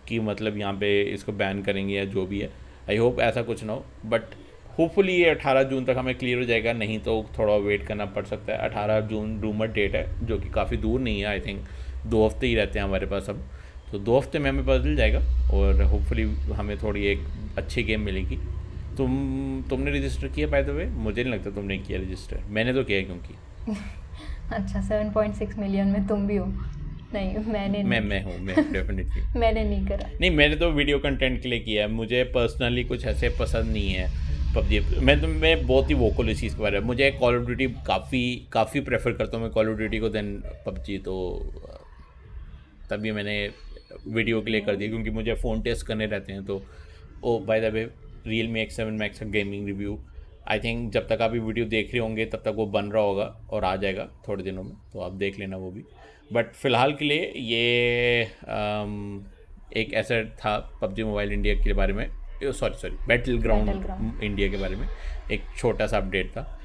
[0.09, 2.51] कि मतलब यहाँ पे इसको बैन करेंगे या जो भी है।
[2.91, 4.35] आई होप ऐसा कुछ ना हो बट
[4.79, 8.25] होपफुली ये 18 जून तक हमें क्लियर हो जाएगा। नहीं तो थोड़ा वेट करना पड़
[8.25, 11.65] सकता है। 18 जून रूमर डेट है, जो कि काफ़ी दूर नहीं है आई थिंक
[12.07, 13.43] दो हफ़्ते ही रहते हैं हमारे पास अब।
[13.93, 15.19] तो दो हफ़्ते में हमें बदल जाएगा
[15.55, 17.27] और होपफुली हमें थोड़ी एक
[17.59, 18.39] अच्छी गेम मिलेगी।
[18.99, 19.13] तुम
[19.71, 23.03] तुमने रजिस्टर किया बाय द वे मुझे नहीं लगता तुमने किया रजिस्टर मैंने तो किया
[23.03, 23.35] क्योंकि।
[24.55, 26.47] अच्छा सेवन पॉइंट सिक्स मिलियन में तुम भी हो।
[27.15, 31.41] नहीं मैंने मैं मैं हूँ मैं डेफिनेटली मैंने नहीं करा। नहीं मैंने तो वीडियो कंटेंट
[31.43, 34.09] के लिए किया है। मुझे पर्सनली कुछ ऐसे पसंद नहीं है।
[34.55, 37.45] पबजी मैं तो मैं बहुत ही वोकल इस चीज़ के बारे में। मुझे कॉल ऑफ़
[37.47, 38.23] ड्यूटी काफ़ी
[38.53, 40.35] काफ़ी प्रेफर करता हूँ मैं कॉल ऑफ़ ड्यूटी को देन
[40.67, 41.17] पबजी तो
[42.91, 43.39] तभी मैंने
[44.09, 46.63] वीडियो के लिए कर दिया क्योंकि मुझे फ़ोन टेस्ट करने रहते हैं तो
[47.25, 47.89] ओ by the way
[48.49, 49.99] Realme X seven max का गेमिंग रिव्यू
[50.49, 53.03] आई थिंक जब तक आप ये वीडियो देख रहे होंगे तब तक वो बन रहा
[53.03, 55.83] होगा और आ जाएगा थोड़े दिनों में तो आप देख लेना वो भी.
[56.33, 59.25] बट फ़िलहाल के लिए ये आम,
[59.77, 62.09] एक ऐसा था पबजी मोबाइल इंडिया के बारे में.
[62.43, 64.87] Sorry sorry battle ground India के बारे में.
[65.33, 66.58] एक छोटा सा अपडेट था.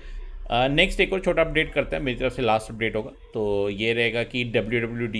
[0.54, 3.94] नेक्स्ट एक और छोटा अपडेट करते हैं, मेरी तरफ़ से लास्ट अपडेट होगा। तो ये
[3.94, 4.44] रहेगा कि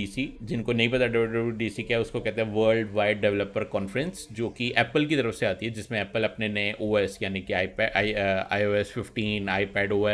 [0.06, 4.48] सी जिनको नहीं पता सी क्या है, उसको कहते हैं वर्ल्ड वाइड डेवलपर कॉन्फ्रेंस जो
[4.48, 7.52] कि एप्पल की तरफ़ से आती है, जिसमें एप्पल अपने नए ओ एस यानी कि
[7.52, 10.06] I I O S fifteen iPad O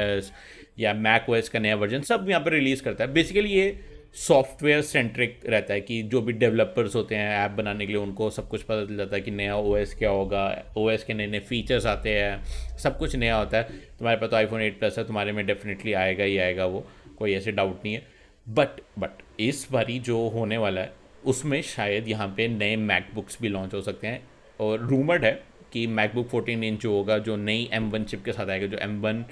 [0.79, 3.69] या मैक ओ एस का नया वर्जन सब यहाँ पर रिलीज़ करता है। बेसिकली ये
[4.15, 8.31] सॉफ्टवेयर सेंट्रिक रहता है कि जो भी डेवलपर्स होते हैं ऐप बनाने के लिए उनको
[8.31, 11.41] सब कुछ पता चल जाता है कि नया ओएस क्या होगा ओएस के नए नए
[11.41, 12.45] फीचर्स आते हैं,
[12.77, 13.63] सब कुछ नया होता है।
[13.99, 16.87] तुम्हारे पास तो आईफोन एट प्लस है, तुम्हारे में डेफिनेटली आएगा ही आएगा वो,
[17.19, 18.07] कोई ऐसे डाउट नहीं है।
[18.49, 20.93] बट बट इस बारी जो होने वाला है,
[21.25, 24.23] उसमें शायद यहाँ पे नए मैकबुक्स भी लॉन्च हो सकते हैं।
[24.61, 25.33] और रूमर्ड है
[25.73, 28.79] कि मैकबुक 14 इंच जो होगा, जो नई एम वन चिप के साथ आएगा, जो
[28.79, 29.25] एम वन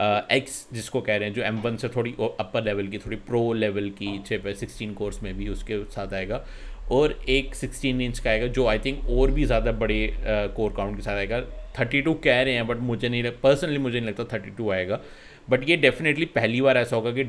[0.00, 3.52] एक्स जिसको कह रहे हैं, जो एम वन से थोड़ी अपर लेवल की, थोड़ी प्रो
[3.52, 6.44] लेवल की चिप है सिक्सटीन कोर्स में भी उसके साथ आएगा।
[6.90, 10.16] और एक सिक्सटीन इंच का आएगा, जो आई थिंक और भी ज़्यादा बड़े
[10.56, 11.40] कोर काउंट के साथ आएगा।
[11.78, 15.00] थर्टी टू कह रहे हैं बट मुझे नहीं पर्सनली मुझे नहीं लगता थर्टी टू आएगा।
[15.48, 17.24] बट ये डेफिनेटली पहली बार ऐसा होगा कि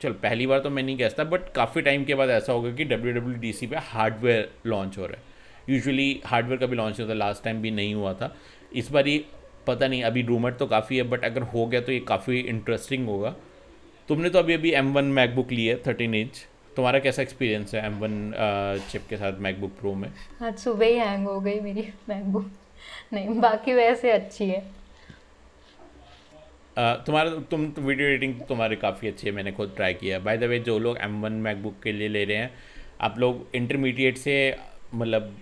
[0.00, 2.84] चल, पहली बार तो मैं नहीं कहता बट काफ़ी टाइम के बाद ऐसा होगा कि
[2.84, 5.32] डब्ल्यू डब्ल्यू डी सी पे हार्डवेयर लॉन्च हो रहा है।
[5.68, 8.34] यूजुअली हार्डवेयर का भी लॉन्च नहीं होता लास्ट टाइम भी नहीं हुआ था।
[8.72, 9.08] इस बार
[9.66, 13.06] पता नहीं अभी रूमर तो काफ़ी है बट अगर हो गया तो ये काफ़ी इंटरेस्टिंग
[13.08, 13.34] होगा।
[14.08, 16.44] तुमने तो अभी अभी एम वन मैकबुक ली है थर्टीन इंच
[16.76, 18.32] तुम्हारा कैसा एक्सपीरियंस है एम वन
[18.90, 20.08] चिप के साथ मैकबुक प्रो में?
[20.42, 22.50] आज सुबह ही हैंग हो गई मेरी मैकबुक
[23.12, 24.62] नहीं बाकी वैसे अच्छी है।
[26.76, 30.38] Uh, तुम्हारा तुम तो वीडियो एडिटिंग तुम्हारी काफ़ी अच्छी है मैंने खुद ट्राई किया बाय
[30.38, 32.50] द वे जो लोग एम वन मैकबुक के लिए ले रहे हैं
[33.00, 34.34] आप लोग इंटरमीडिएट से
[34.94, 35.36] मतलब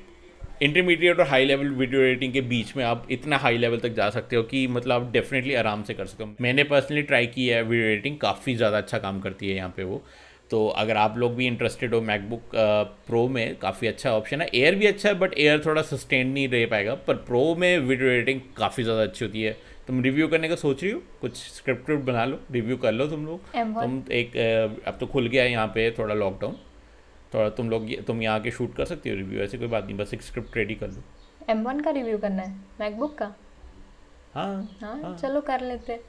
[0.63, 4.09] इंटरमीडिएट और हाई लेवल वीडियो एडिटिंग के बीच में आप इतना हाई लेवल तक जा
[4.11, 7.57] सकते हो कि मतलब आप डेफिनेटली आराम से कर सकते हो मैंने पर्सनली ट्राई किया
[7.57, 10.03] है वीडियो एडिटिंग काफ़ी ज़्यादा अच्छा काम करती है यहाँ पे वो।
[10.51, 14.75] तो अगर आप लोग भी इंटरेस्टेड हो मैकबुक प्रो में काफ़ी अच्छा ऑप्शन है। एयर
[14.75, 18.41] भी अच्छा है बट एयर थोड़ा सस्टेन नहीं रह पाएगा। पर प्रो में वीडियो एडिटिंग
[18.57, 19.57] काफ़ी ज़्यादा अच्छी होती है।
[19.87, 21.03] तुम रिव्यू करने का सोच रही हो?
[21.21, 24.37] कुछ स्क्रिप्ट बना लो रिव्यू कर लो तुम लोग। तुम एक
[24.87, 26.57] अब तो खुल गया है यहाँ पे थोड़ा लॉकडाउन
[27.35, 29.97] थोड़ा तुम लोग तुम यहाँ के शूट कर सकते हो रिव्यू ऐसी कोई बात नहीं
[29.97, 31.03] बस एक स्क्रिप्ट रेडी कर लो।
[31.51, 33.35] एम वन का रिव्यू करना है मैकबुक का?
[34.35, 36.01] हाँ, हाँ हाँ। चलो कर लेते।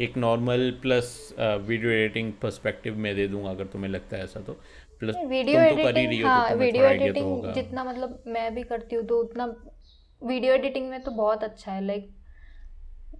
[0.00, 4.52] एक normal plus video editing perspective में दे दूँगा अगर तुम्हें लगता है ऐसा तो।
[5.00, 8.22] प्लस वीडियो तुम तो कर ही रही हो हाँ, तो वीडियो एडिटिंग तो जितना मतलब
[8.26, 9.44] मैं भी करती हूँ तो उतना
[10.22, 12.12] वीडियो एडिटिंग में तो बहुत अच्छा है लाइक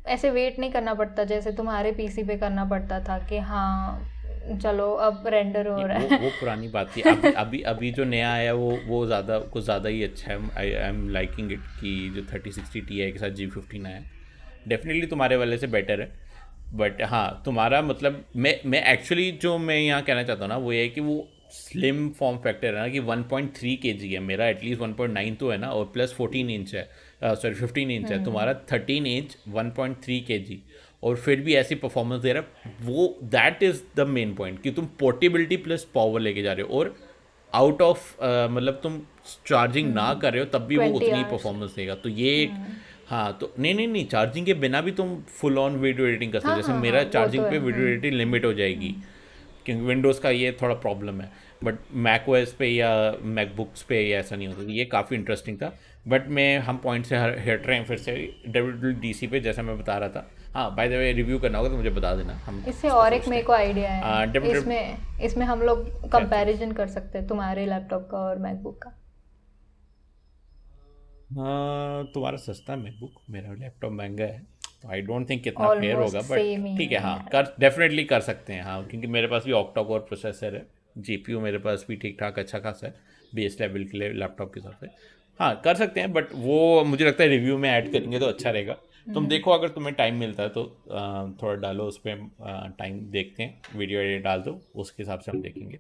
[0.09, 4.01] ऐसे वेट नहीं करना पड़ता जैसे तुम्हारे पीसी पे करना पड़ता था कि हाँ
[4.55, 8.05] चलो अब रेंडर हो रहा है। वो, वो पुरानी बात थी। अभी अभी अभी जो
[8.05, 11.61] नया आया वो वो ज़्यादा कुछ ज़्यादा ही अच्छा है। I I am liking it
[11.81, 14.03] कि जो थर्टी सिक्सटी टी आई के साथ जी फिफ्टीन आया।
[14.69, 16.11] डेफिनेटली तुम्हारे वाले से बेटर है।
[16.75, 20.73] बट हाँ तुम्हारा मतलब मैं मैं एक्चुअली जो मैं यहाँ कहना चाहता हूँ ना वो
[20.73, 24.81] ये है कि वो स्लिम फॉर्म फैक्टर है ना कि 1.3 केजी है। मेरा एटलीस्ट
[24.83, 26.89] 1.9 तो है ना और प्लस 14 इंच है।
[27.25, 30.63] सॉरी uh, 15 इंच है। हम्म। तुम्हारा 13 इंच 1.3 केजी
[31.03, 34.71] और फिर भी ऐसी परफॉर्मेंस दे रहा है वो that is the main point कि
[34.71, 36.95] तुम पोर्टेबिलिटी प्लस पावर लेके जा रहे हो और
[37.53, 38.15] आउट ऑफ़
[38.53, 39.01] मतलब तुम
[39.47, 40.21] चार्जिंग ना hmm.
[40.23, 42.75] कर रहे हो तब भी वो उतनी परफॉर्मेंस देगा। तो ये एक hmm.
[43.09, 46.39] हाँ तो नहीं नहीं नहीं चार्जिंग के बिना भी तुम फुल ऑन वीडियो एडिटिंग कर
[46.39, 48.95] सकते हो। हाँ, जैसे हाँ, मेरा चार्जिंग तो पे वीडियो एडिटिंग लिमिट हो जाएगी
[49.65, 51.31] क्योंकि विंडोज़ का ये थोड़ा प्रॉब्लम है।
[51.65, 51.75] बट
[52.07, 52.91] मैक ओएस पे या
[53.23, 55.73] मैकबुक्स पे या ऐसा नहीं होता ये काफ़ी इंटरेस्टिंग था।
[56.09, 58.13] बट मैं हम पॉइंट से हट रहे हैं फिर से
[58.49, 61.59] डब्ल्यू डी सी पे जैसा मैं बता रहा था। हाँ बाय द वे रिव्यू करना
[61.59, 64.27] होगा तो मुझे बता देना। हम इससे और एक मेरे को आइडिया है। आ, हाँ,
[64.47, 68.91] इसमें इसमें हम लोग कंपैरिजन कर सकते हैं तुम्हारे लैपटॉप का और मैकबुक का।
[71.33, 74.39] हाँ तुम्हारा सस्ता मैकबुक मेरा लैपटॉप महँगा है
[74.83, 78.53] तो आई डोंट थिंक कितना फेयर होगा बट ठीक है हाँ। कर डेफिनेटली कर सकते
[78.53, 80.67] हैं हाँ क्योंकि मेरे पास भी ऑक्टा कोर प्रोसेसर है
[80.99, 82.95] जीपीयू मेरे पास भी ठीक ठाक अच्छा खासा है
[83.35, 84.87] बेस लेवल के लिए लैपटॉप के हिसाब से।
[85.41, 88.51] हाँ कर सकते हैं बट वो मुझे लगता है रिव्यू में ऐड करेंगे तो अच्छा
[88.51, 88.77] रहेगा।
[89.07, 90.65] तुम हम्म। देखो अगर तुम्हें टाइम मिलता है तो
[91.43, 92.29] थोड़ा डालो उस पर
[92.79, 95.79] टाइम देखते हैं वीडियो एडिट डाल दो उसके हिसाब से हम देखेंगे।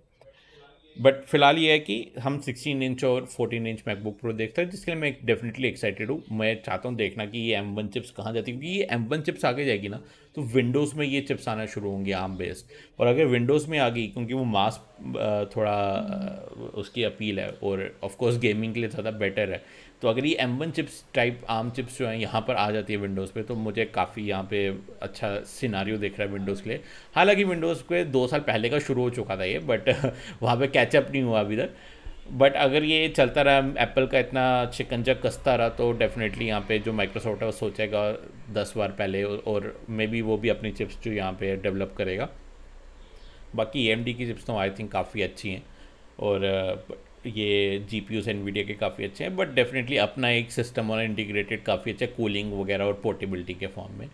[0.96, 4.68] बट फ़िलहाल ये है कि हम 16 इंच और 14 इंच मैकबुक प्रो देखते हैं
[4.70, 8.10] जिसके लिए मैं डेफिनेटली एक्साइटेड हूँ। मैं चाहता हूँ देखना कि ये एम वन चिप्स
[8.10, 10.00] कहाँ जाती है क्योंकि ये एम वन चिप्स आगे जाएगी ना
[10.36, 13.88] तो विंडोज़ में ये चिप्स आना शुरू होंगे आम बेस्ड और अगर विंडोज़ में आ
[13.88, 14.80] गई क्योंकि वो मास
[15.56, 15.76] थोड़ा
[16.74, 19.62] उसकी अपील है और ऑफकोर्स गेमिंग के लिए ज़्यादा बेटर है।
[20.02, 22.92] तो अगर ये M one chips type ARM chips जो हैं यहाँ पर आ जाती
[22.92, 24.66] है विंडोज़ पे तो मुझे काफ़ी यहाँ पे
[25.02, 26.80] अच्छा सिनारियो दिख रहा है विंडोज़ के लिए।
[27.14, 29.88] हालाँकि विंडोज़ पे दो साल पहले का शुरू हो चुका था ये बट
[30.42, 31.70] वहाँ पे कैचअप नहीं हुआ अभी तक।
[32.32, 34.44] बट अगर ये चलता रहा एप्पल का इतना
[34.74, 38.00] शिकंजा कसता रहा तो डेफिनेटली यहाँ पे जो माइक्रोसॉफ्ट है वो सोचेगा
[38.52, 42.28] दस बार पहले, और मे बी वो भी अपनी चिप्स जो यहाँ पे डेवलप करेगा।
[43.54, 45.62] बाकी ए की चिप्स तो आई थिंक काफ़ी अच्छी हैं,
[46.20, 46.40] और
[47.26, 51.02] ये जी पी यूस एनवीडिया के काफ़ी अच्छे हैं बट डेफिनेटली अपना एक सिस्टम और
[51.02, 54.08] इंटीग्रेटेड काफ़ी अच्छा कूलिंग वगैरह और पोर्टेबिलिटी के फॉर्म में।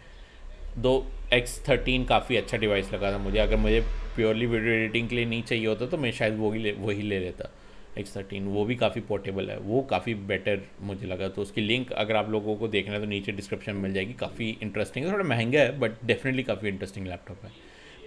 [0.79, 0.95] दो
[1.33, 3.81] एक्स थर्टीन काफ़ी अच्छा डिवाइस लगा था मुझे। अगर मुझे
[4.17, 7.19] प्योरली वीडियो एडिटिंग के लिए नहीं चाहिए होता तो मैं शायद वही ले वही ले
[7.21, 7.51] लेता
[7.99, 11.93] एक्स थर्टीन वो भी काफ़ी पोर्टेबल है। वो काफ़ी बेटर मुझे लगा। तो उसकी लिंक
[11.93, 15.13] अगर आप लोगों को देखना है तो नीचे डिस्क्रिप्शन में मिल जाएगी। काफ़ी इंटरेस्टिंग है।
[15.13, 17.51] थोड़ा महँगा है बट डेफिनेटली काफ़ी इंटरेस्टिंग लैपटॉप है।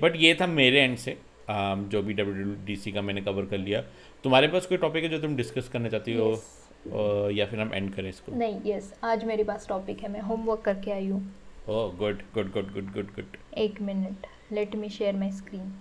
[0.02, 1.18] बट ये था मेरे एंड से।
[1.50, 3.84] जो भी डब्ल्यू डी सी का मैंने कवर कर लिया।
[4.26, 6.30] तुम्हारे पास कोई टॉपिक है जो तुम डिस्कस करना चाहती हो?
[6.34, 7.38] Yes.
[7.38, 8.36] या फिर हम एंड करें इसको?
[8.36, 11.20] नहीं यस आज मेरे पास टॉपिक है मैं होमवर्क करके आई हूँ।
[11.70, 15.74] ओह good good good good good good एक minute let me share my screen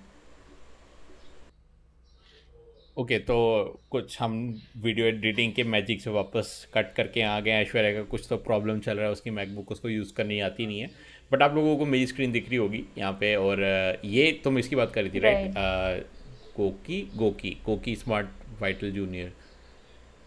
[2.97, 4.37] okay okay, तो कुछ हम
[4.83, 8.81] वीडियो एडिटिंग के मैजिक से वापस कट करके आ गए ऐश्वर्या का कुछ तो प्रॉब्लम
[8.81, 10.91] चल रहा है उसकी मैकबुक उसको यूज़ करनी आती नहीं है।
[11.33, 13.63] बट आप लोगों को मेरी स्क्रीन दिख रही होगी यहाँ पे और
[14.05, 16.07] ये तुम इसकी बात कर रही थी right
[16.57, 18.29] GOQii GOQii GOQii smart
[18.61, 19.33] vital junior.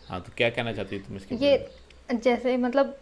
[0.07, 1.69] हाँ तो क्या कहना चाहती तुम इसके ये
[2.13, 2.97] जैसे मतलब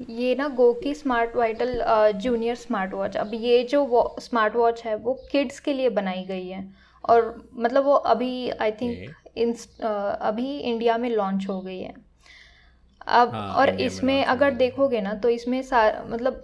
[0.00, 1.82] ये ना GOQii smart vital
[2.16, 3.16] junior smart watch.
[3.16, 6.64] अब ये जो स्मार्ट वॉच है वो किड्स के लिए बनाई गई है।
[7.04, 11.94] और मतलब वो अभी आई थिंक इन अभी इंडिया में लॉन्च हो गई है।
[13.00, 16.42] अब हाँ, और इसमें अगर देखोगे ना तो इसमें सार मतलब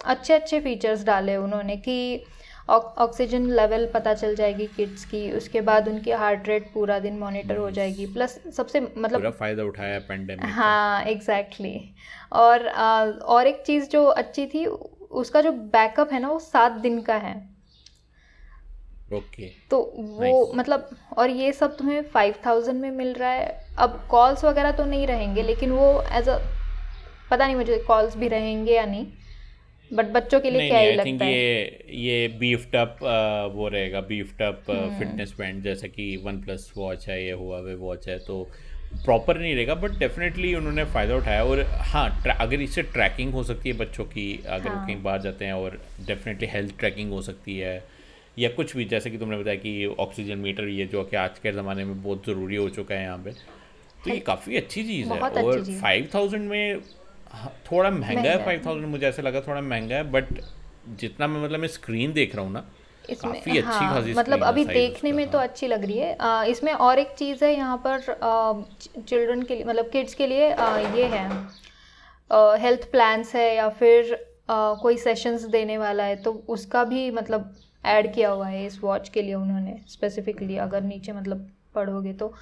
[0.00, 2.24] अच्छे अच्छे फीचर्स डाले उन्होंने कि
[2.68, 7.56] ऑक्सीजन लेवल पता चल जाएगी किड्स की उसके बाद उनकी हार्ट रेट पूरा दिन मॉनिटर
[7.56, 12.32] हो जाएगी प्लस सबसे मतलब पूरा फ़ायदा उठाया पेंडेमिक हाँ एग्जैक्टली exactly.
[12.32, 16.72] और आ, और एक चीज़ जो अच्छी थी उसका जो बैकअप है ना वो सात
[16.72, 17.36] दिन का है
[19.12, 19.70] ओके okay.
[19.70, 20.56] तो वो nice.
[20.56, 23.48] मतलब और ये सब तुम्हें फाइव थाउज़ेंड में मिल रहा है
[23.78, 26.38] अब कॉल्स वगैरह तो नहीं रहेंगे लेकिन वो एज अ
[27.30, 29.06] पता नहीं मुझे कॉल्स भी रहेंगे या नहीं
[29.90, 31.32] बट बच्चों के लिए नहीं, क्या नहीं, ही लगता है?
[31.32, 32.98] ये ये बीफ्ड अप
[33.54, 34.62] वो रहेगा बीफ्ड अप
[34.98, 38.42] फिटनेस बैंड जैसे कि वन प्लस वॉच है ये हुआ वे वॉच है तो
[39.04, 42.08] प्रॉपर नहीं रहेगा बट डेफिनेटली उन्होंने फ़ायदा उठाया और हाँ
[42.40, 44.86] अगर इससे ट्रैकिंग हो सकती है बच्चों की अगर हाँ.
[44.86, 47.82] कहीं बाहर जाते हैं और डेफिनेटली हेल्थ ट्रैकिंग हो सकती है
[48.38, 51.52] या कुछ भी जैसे कि तुमने बताया कि ऑक्सीजन मीटर ये जो कि आज के
[51.52, 53.30] ज़माने में बहुत ज़रूरी हो चुका है यहाँ पे
[54.04, 56.80] तो ये काफ़ी अच्छी चीज़ है और फाइव थाउज़ेंड में
[57.70, 60.40] थोड़ा महँगा है फाइव थाउज़ेंड मुझे ऐसा लगा थोड़ा महँगा है बट
[61.00, 62.64] जितना मैं मतलब मैं स्क्रीन देख रहा हूँ ना
[63.04, 66.72] काफ़ी अच्छी हाँ, मतलब अभी देखने में तो हाँ। अच्छी लग रही है। आ, इसमें
[66.72, 68.00] और एक चीज़ है यहाँ पर
[68.98, 71.28] चिल्ड्रन के लिए मतलब किड्स के लिए आ, ये है।
[72.60, 74.12] हेल्थ प्लान्स है या फिर
[74.50, 77.54] आ, कोई सेशंस देने वाला है तो उसका भी मतलब
[77.86, 82.34] ऐड किया हुआ है इस वॉच के लिए उन्होंने स्पेसिफिकली अगर नीचे मतलब पढ़ोगे तो।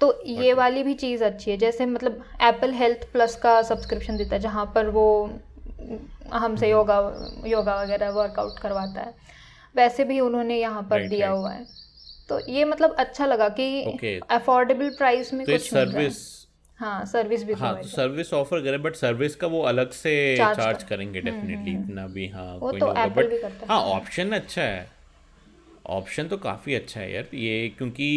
[0.00, 4.34] तो ये वाली भी चीज़ अच्छी है। जैसे मतलब एप्पल हेल्थ प्लस का सब्सक्रिप्शन देता
[4.34, 5.06] है जहाँ पर वो
[6.32, 6.98] हमसे हम्म। योगा
[7.46, 9.14] योगा वगैरह वर्कआउट करवाता है।
[9.76, 11.40] वैसे भी उन्होंने यहाँ पर right, दिया right.
[11.40, 11.66] हुआ है।
[12.28, 14.96] तो ये मतलब अच्छा लगा कि अफोर्डेबल okay.
[14.98, 16.18] प्राइस में तो कुछ सर्विस
[16.78, 20.82] हाँ। सर्विस भी हाँ सर्विस ऑफ़र करे बट सर्विस का वो अलग से चार्ज, चार्ज
[20.82, 24.86] करेंगे डेफिनेटली हम्म, हम्म, इतना भी हाँ वो कोई तो बट हाँ। ऑप्शन अच्छा है।
[25.86, 28.08] ऑप्शन तो काफ़ी अच्छा है यार। ये क्योंकि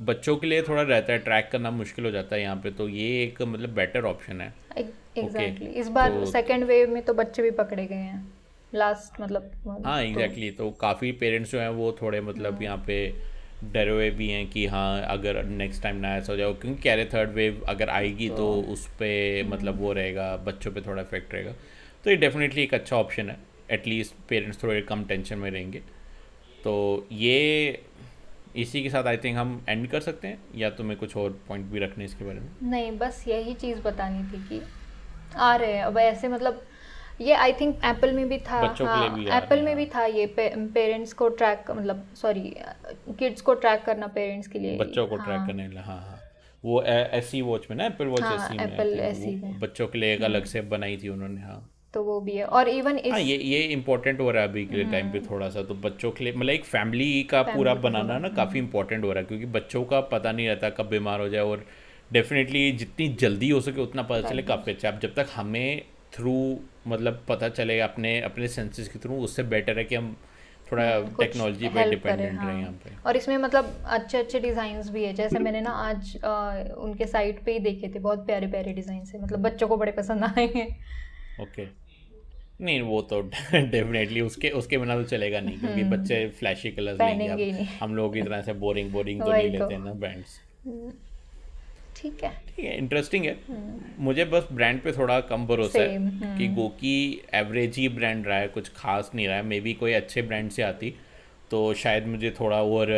[0.00, 2.88] बच्चों के लिए थोड़ा रहता है ट्रैक करना मुश्किल हो जाता है यहाँ पे तो
[2.88, 5.76] ये एक मतलब बेटर ऑप्शन है एग्जैक्टली okay.
[5.76, 8.26] इस बार तो, सेकेंड वेव में तो बच्चे भी पकड़े गए हैं
[8.72, 9.50] लास्ट मतलब
[9.84, 13.12] हाँ एग्जैक्टली तो, तो काफ़ी पेरेंट्स जो हैं वो थोड़े मतलब हम्म। यहाँ पे
[13.64, 16.94] डरे हुए भी हैं कि हाँ अगर नेक्स्ट टाइम ना ऐसा हो जाए क्योंकि कह
[16.94, 20.80] रहे थर्ड वेव अगर आएगी तो, तो उस पर हम्म। मतलब वो रहेगा बच्चों पे
[20.80, 21.52] थोड़ा इफ़ेक्ट रहेगा
[22.04, 23.38] तो ये डेफिनेटली एक अच्छा ऑप्शन है
[23.70, 25.82] एटलीस्ट पेरेंट्स थोड़े कम टेंशन में रहेंगे
[26.64, 26.74] तो
[27.12, 27.38] ये
[28.56, 31.66] इसी के साथ आई थिंक हम एंड कर सकते हैं या तुम्हें कुछ और पॉइंट
[31.66, 32.48] भी रखने इसके बारे में?
[32.62, 34.62] नहीं बस यही चीज़ बतानी थी कि
[35.36, 36.62] आ रहे हैं। अब ऐसे मतलब
[37.20, 41.12] ये आई थिंक एप्पल में भी था। एप्पल हाँ में भी था ये पे, पेरेंट्स
[41.12, 42.56] को ट्रैक मतलब सॉरी
[43.18, 46.20] किड्स को ट्रैक करना पेरेंट्स के लिए। बच्चों को हाँ, ट्रैक करने हाँ हाँ।
[46.64, 50.60] वो ऐसी वॉच में ना एप्पल वॉच ऐसी में बच्चों के लिए एक अलग से
[50.60, 54.20] बनाई थी उन्होंने हाँ। तो वो भी है। और इवन इस हाँ ये ये इम्पोर्टेंट
[54.20, 56.50] हो रहा है अभी के टाइम पे हम्म। थोड़ा सा तो बच्चों के लिए मतलब
[56.50, 60.32] एक फैमिली का पूरा बनाना ना काफ़ी इम्पोर्टेंट हो रहा है क्योंकि बच्चों का पता
[60.32, 61.64] नहीं रहता कब बीमार हो जाए और
[62.12, 65.82] डेफिनेटली जितनी जल्दी हो सके उतना पता चले काफ़ी अच्छा। अब जब तक हमें
[66.12, 66.34] थ्रू
[66.86, 70.16] मतलब पता चले अपने अपने सेंसेस के थ्रू उससे बेटर है कि हम
[70.72, 70.84] थोड़ा
[71.18, 75.04] टेक्नोलॉजी कुछ पे डिपेंडेंट रहे हाँ। यहाँ पे। और इसमें मतलब अच्छे अच्छे डिज़ाइन भी
[75.04, 78.72] है। जैसे मैंने ना आज अ, उनके साइट पे ही देखे थे बहुत प्यारे प्यारे
[78.72, 80.68] डिज़ाइन है। मतलब बच्चों को बड़े पसंद आए हैं।
[81.42, 81.64] ओके
[82.60, 83.20] नहीं वो तो
[83.54, 87.94] डेफिनेटली उसके उसके बिना तो चलेगा नहीं क्योंकि बच्चे फ्लैशी कलर्स लेंगे। हम्म। ही हम
[87.96, 90.40] लोग की तरह से बोरिंग बोरिंग तो नहीं तो। लेते ना ब्रांड्स
[91.96, 93.36] ठीक है। ठीक है इंटरेस्टिंग है।
[93.98, 98.38] मुझे बस ब्रांड पे थोड़ा कम भरोसा है हम्म। कि गोकी एवरेज ही ब्रांड रहा
[98.38, 100.94] है कुछ खास नहीं रहा है। मे बी कोई अच्छे ब्रांड से आती
[101.50, 102.92] तो शायद मुझे थोड़ा और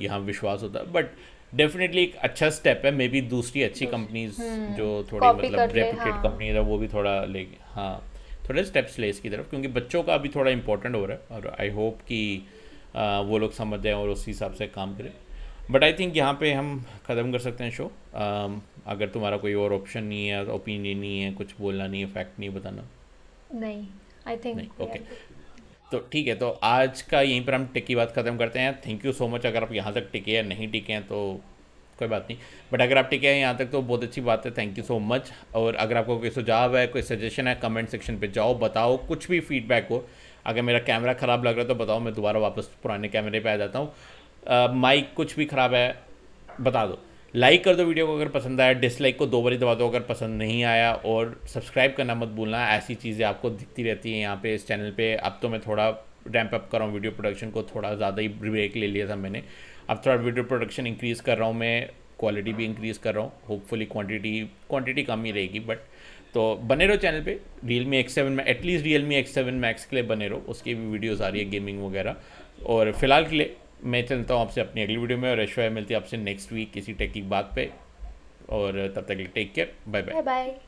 [0.00, 1.10] यहाँ विश्वास होता। बट
[1.54, 4.40] डेफिनेटली एक अच्छा स्टेप है मे बी दूसरी। अच्छी कंपनीज़
[4.76, 8.07] जो थोड़ी मतलब रेपुटेड हाँ। कंपनीज़ है वो भी थोड़ा ले हाँ।
[8.48, 11.56] थोड़े स्टेप्स ले इसकी तरफ़ क्योंकि बच्चों का अभी थोड़ा इंपॉर्टेंट हो रहा है और
[11.60, 12.20] आई होप कि
[12.96, 15.12] वो लोग समझ जाएँ और उस हिसाब से काम करें।
[15.70, 18.48] बट आई थिंक यहाँ पे हम ख़त्म कर सकते हैं शो आ,
[18.86, 22.38] अगर तुम्हारा कोई और ऑप्शन नहीं है ओपिनियन नहीं है कुछ बोलना नहीं है फैक्ट
[22.40, 22.88] नहीं बताना।
[23.54, 23.86] नहीं
[24.26, 24.98] आई थिंक नहीं ओके
[25.92, 28.80] तो ठीक है तो आज का यहीं पर हम टिक की बात ख़त्म करते हैं।
[28.86, 31.18] थैंक यू सो मच अगर आप यहाँ तक टिके या नहीं टिके हैं तो
[31.98, 32.38] कोई बात नहीं।
[32.72, 34.98] बट अगर आप टिके हैं, यहाँ तक तो बहुत अच्छी बात है। थैंक यू सो
[35.00, 38.96] मच और अगर आपको कोई सुझाव है, कोई सजेशन है कमेंट सेक्शन पे जाओ, बताओ,
[38.98, 40.04] कुछ भी फीडबैक हो।
[40.46, 43.50] अगर मेरा कैमरा ख़राब लग रहा है तो बताओ, मैं दोबारा वापस पुराने कैमरे पर
[43.50, 45.94] आ जाता हूँ। माइक कुछ भी ख़राब है,
[46.60, 46.98] बता दो।
[47.34, 50.00] लाइक कर दो वीडियो को अगर पसंद आया। डिसलाइक को दो बारी दबा दो अगर
[50.02, 54.40] पसंद नहीं आया। और सब्सक्राइब करना मत भूलना। ऐसी चीज़ें आपको दिखती रहती हैं यहाँ
[54.42, 55.88] पे, इस चैनल पे। अब तो मैं थोड़ा
[56.28, 59.16] रैंप अप कर रहा हूँ वीडियो प्रोडक्शन को। थोड़ा ज़्यादा ही ब्रेक ले लिया था
[59.16, 59.42] मैंने।
[59.90, 61.88] अब थोड़ा वीडियो प्रोडक्शन इंक्रीज़ कर रहा हूँ मैं
[62.20, 65.78] क्वालिटी भी इंक्रीज़ कर रहा हूँ। होपफुली क्वांटिटी क्वांटिटी कम ही रहेगी बट
[66.34, 67.38] तो बने रहो चैनल पे।
[67.84, 71.22] Realme X seven at least Realme X seven max के लिए बने रहो। उसकी भी वीडियोज़
[71.22, 72.16] आ रही है गेमिंग वगैरह।
[72.66, 75.94] और फ़िलहाल के लिए मैं चलता हूँ आपसे अपनी अगली वीडियो में और ऐश्वर्या मिलती
[75.94, 77.70] है आपसे नेक्स्ट वीक किसी टेक की बात पे।
[78.50, 80.58] और तब तक take care bye bye bye